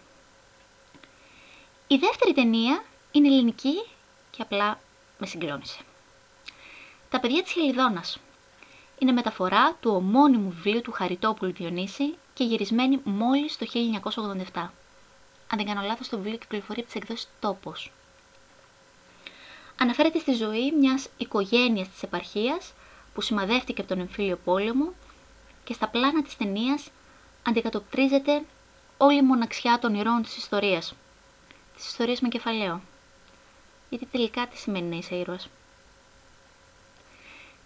Η 1.87 1.97
δεύτερη 1.97 2.33
ταινία 2.33 2.83
είναι 3.11 3.27
ελληνική 3.27 3.85
και 4.31 4.41
απλά 4.41 4.79
με 5.17 5.25
συγκλώνησε. 5.27 5.79
Τα 7.09 7.19
παιδιά 7.19 7.43
της 7.43 7.51
Χελιδόνας 7.51 8.19
είναι 8.99 9.11
μεταφορά 9.11 9.73
του 9.73 9.91
ομώνυμου 9.95 10.49
βιβλίου 10.49 10.81
του 10.81 10.91
Χαριτόπουλου 10.91 11.53
Διονύση 11.53 12.15
και 12.33 12.43
γυρισμένη 12.43 12.99
μόλις 13.03 13.57
το 13.57 13.65
1987. 14.53 14.69
Αν 15.47 15.57
δεν 15.57 15.65
κάνω 15.65 15.81
λάθος, 15.81 16.09
το 16.09 16.17
βιβλίο 16.17 16.37
κυκλοφορεί 16.37 16.79
από 16.79 16.87
τις 16.87 16.95
εκδόσεις 17.01 17.27
Τόπος. 17.39 17.91
Αναφέρεται 19.79 20.19
στη 20.19 20.33
ζωή 20.33 20.71
μιας 20.71 21.07
οικογένειας 21.17 21.89
της 21.89 22.03
επαρχίας 22.03 22.73
που 23.13 23.21
σημαδεύτηκε 23.21 23.81
από 23.81 23.89
τον 23.89 23.99
εμφύλιο 23.99 24.37
πόλεμο 24.43 24.93
και 25.63 25.73
στα 25.73 25.87
πλάνα 25.87 26.21
της 26.23 26.37
ταινίας 26.37 26.87
αντικατοπτρίζεται 27.47 28.43
όλη 28.97 29.17
η 29.17 29.21
μοναξιά 29.21 29.79
των 29.79 29.93
ηρώων 29.93 30.21
της 30.21 30.37
ιστορίας. 30.37 30.93
Της 31.75 31.85
ιστορίας 31.87 32.19
με 32.21 32.27
κεφαλαίο. 32.27 32.81
Γιατί 33.89 34.05
τελικά 34.05 34.47
τι 34.47 34.57
σημαίνει 34.57 34.87
να 34.89 34.95
είσαι 34.95 35.15
ήρωας. 35.15 35.49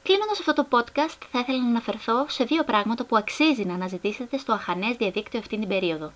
Κλείνοντας 0.03 0.39
αυτό 0.39 0.53
το 0.53 0.67
podcast, 0.71 1.21
θα 1.31 1.39
ήθελα 1.39 1.61
να 1.63 1.69
αναφερθώ 1.69 2.25
σε 2.29 2.43
δύο 2.43 2.63
πράγματα 2.63 3.03
που 3.05 3.17
αξίζει 3.17 3.65
να 3.65 3.73
αναζητήσετε 3.73 4.37
στο 4.37 4.53
αχανές 4.53 4.95
διαδίκτυο 4.95 5.39
αυτή 5.39 5.59
την 5.59 5.67
περίοδο. 5.67 6.11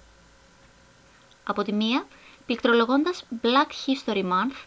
Από 1.44 1.64
τη 1.64 1.74
μία, 1.74 2.06
πληκτρολογώντας 2.46 3.24
Black 3.42 3.70
History 3.86 4.24
Month, 4.24 4.66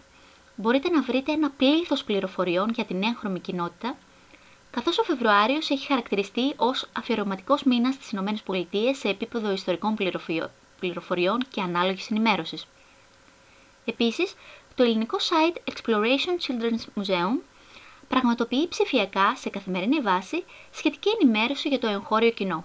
μπορείτε 0.56 0.88
να 0.88 1.02
βρείτε 1.02 1.32
ένα 1.32 1.50
πλήθος 1.50 2.04
πληροφοριών 2.04 2.70
για 2.70 2.84
την 2.84 3.02
έγχρωμη 3.02 3.40
κοινότητα, 3.40 3.96
καθώς 4.70 4.98
ο 4.98 5.02
Φεβρουάριος 5.02 5.70
έχει 5.70 5.86
χαρακτηριστεί 5.86 6.52
ως 6.56 6.88
αφιερωματικός 6.92 7.62
μήνας 7.62 7.94
στις 7.94 8.12
ΗΠΑ 8.12 8.94
σε 8.94 9.08
επίπεδο 9.08 9.52
ιστορικών 9.52 9.96
πληροφοριών 10.80 11.38
και 11.50 11.60
ανάλογης 11.60 12.10
ενημέρωσης. 12.10 12.66
Επίσης, 13.88 14.34
το 14.74 14.82
ελληνικό 14.82 15.18
site 15.18 15.72
Exploration 15.72 16.36
Children's 16.46 17.00
Museum 17.00 17.40
πραγματοποιεί 18.08 18.68
ψηφιακά 18.68 19.36
σε 19.36 19.48
καθημερινή 19.48 20.00
βάση 20.00 20.44
σχετική 20.72 21.08
ενημέρωση 21.20 21.68
για 21.68 21.78
το 21.78 21.86
εγχώριο 21.86 22.30
κοινό. 22.30 22.64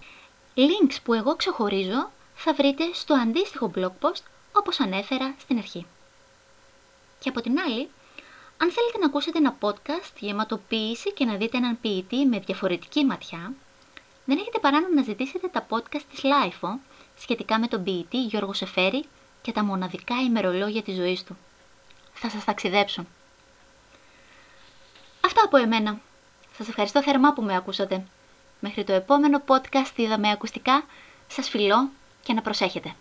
Links 0.56 0.96
που 1.04 1.14
εγώ 1.14 1.36
ξεχωρίζω 1.36 2.12
θα 2.36 2.54
βρείτε 2.54 2.90
στο 2.94 3.14
αντίστοιχο 3.14 3.72
blog 3.76 3.92
post 4.02 4.24
όπως 4.52 4.80
ανέφερα 4.80 5.36
στην 5.40 5.58
αρχή. 5.58 5.86
Και 7.20 7.30
από 7.30 7.42
την 7.42 7.60
άλλη, 7.60 7.90
αν 8.58 8.72
θέλετε 8.72 8.98
να 9.00 9.06
ακούσετε 9.06 9.38
ένα 9.38 9.58
podcast 9.60 10.14
γεματοποίηση 10.20 11.14
και 11.14 11.26
να 11.26 11.36
δείτε 11.36 11.58
έναν 11.58 11.80
ποιητή 11.82 12.26
με 12.26 12.40
διαφορετική 12.40 13.06
ματιά, 13.06 13.54
δεν 14.26 14.38
έχετε 14.38 14.60
παρά 14.60 14.80
να 14.80 14.88
αναζητήσετε 14.88 15.48
τα 15.48 15.68
podcast 15.70 16.02
της 16.12 16.22
LIFO 16.24 16.70
σχετικά 17.18 17.60
με 17.60 17.68
τον 17.68 17.84
ποιητή 17.84 18.24
Γιώργο 18.24 18.54
Σεφέρη 18.54 19.06
και 19.42 19.52
τα 19.52 19.64
μοναδικά 19.64 20.16
ημερολόγια 20.22 20.82
της 20.84 20.96
ζωής 20.96 21.24
του. 21.24 21.38
Θα 22.14 22.30
σας 22.30 22.44
ταξιδέψουν. 22.44 23.08
Αυτά 25.26 25.44
από 25.46 25.58
εμένα. 25.58 26.00
Σας 26.58 26.68
ευχαριστώ 26.68 27.04
θερμά 27.04 27.34
που 27.34 27.42
με 27.42 27.56
ακούσατε. 27.56 28.04
Μέχρι 28.60 28.84
το 28.84 28.94
επόμενο 28.94 29.42
podcast 29.48 29.92
είδαμε 29.96 30.32
ακουστικά. 30.32 30.84
Σας 31.28 31.50
φιλώ 31.50 31.90
και 32.24 32.34
να 32.34 32.42
προσέχετε. 32.42 32.96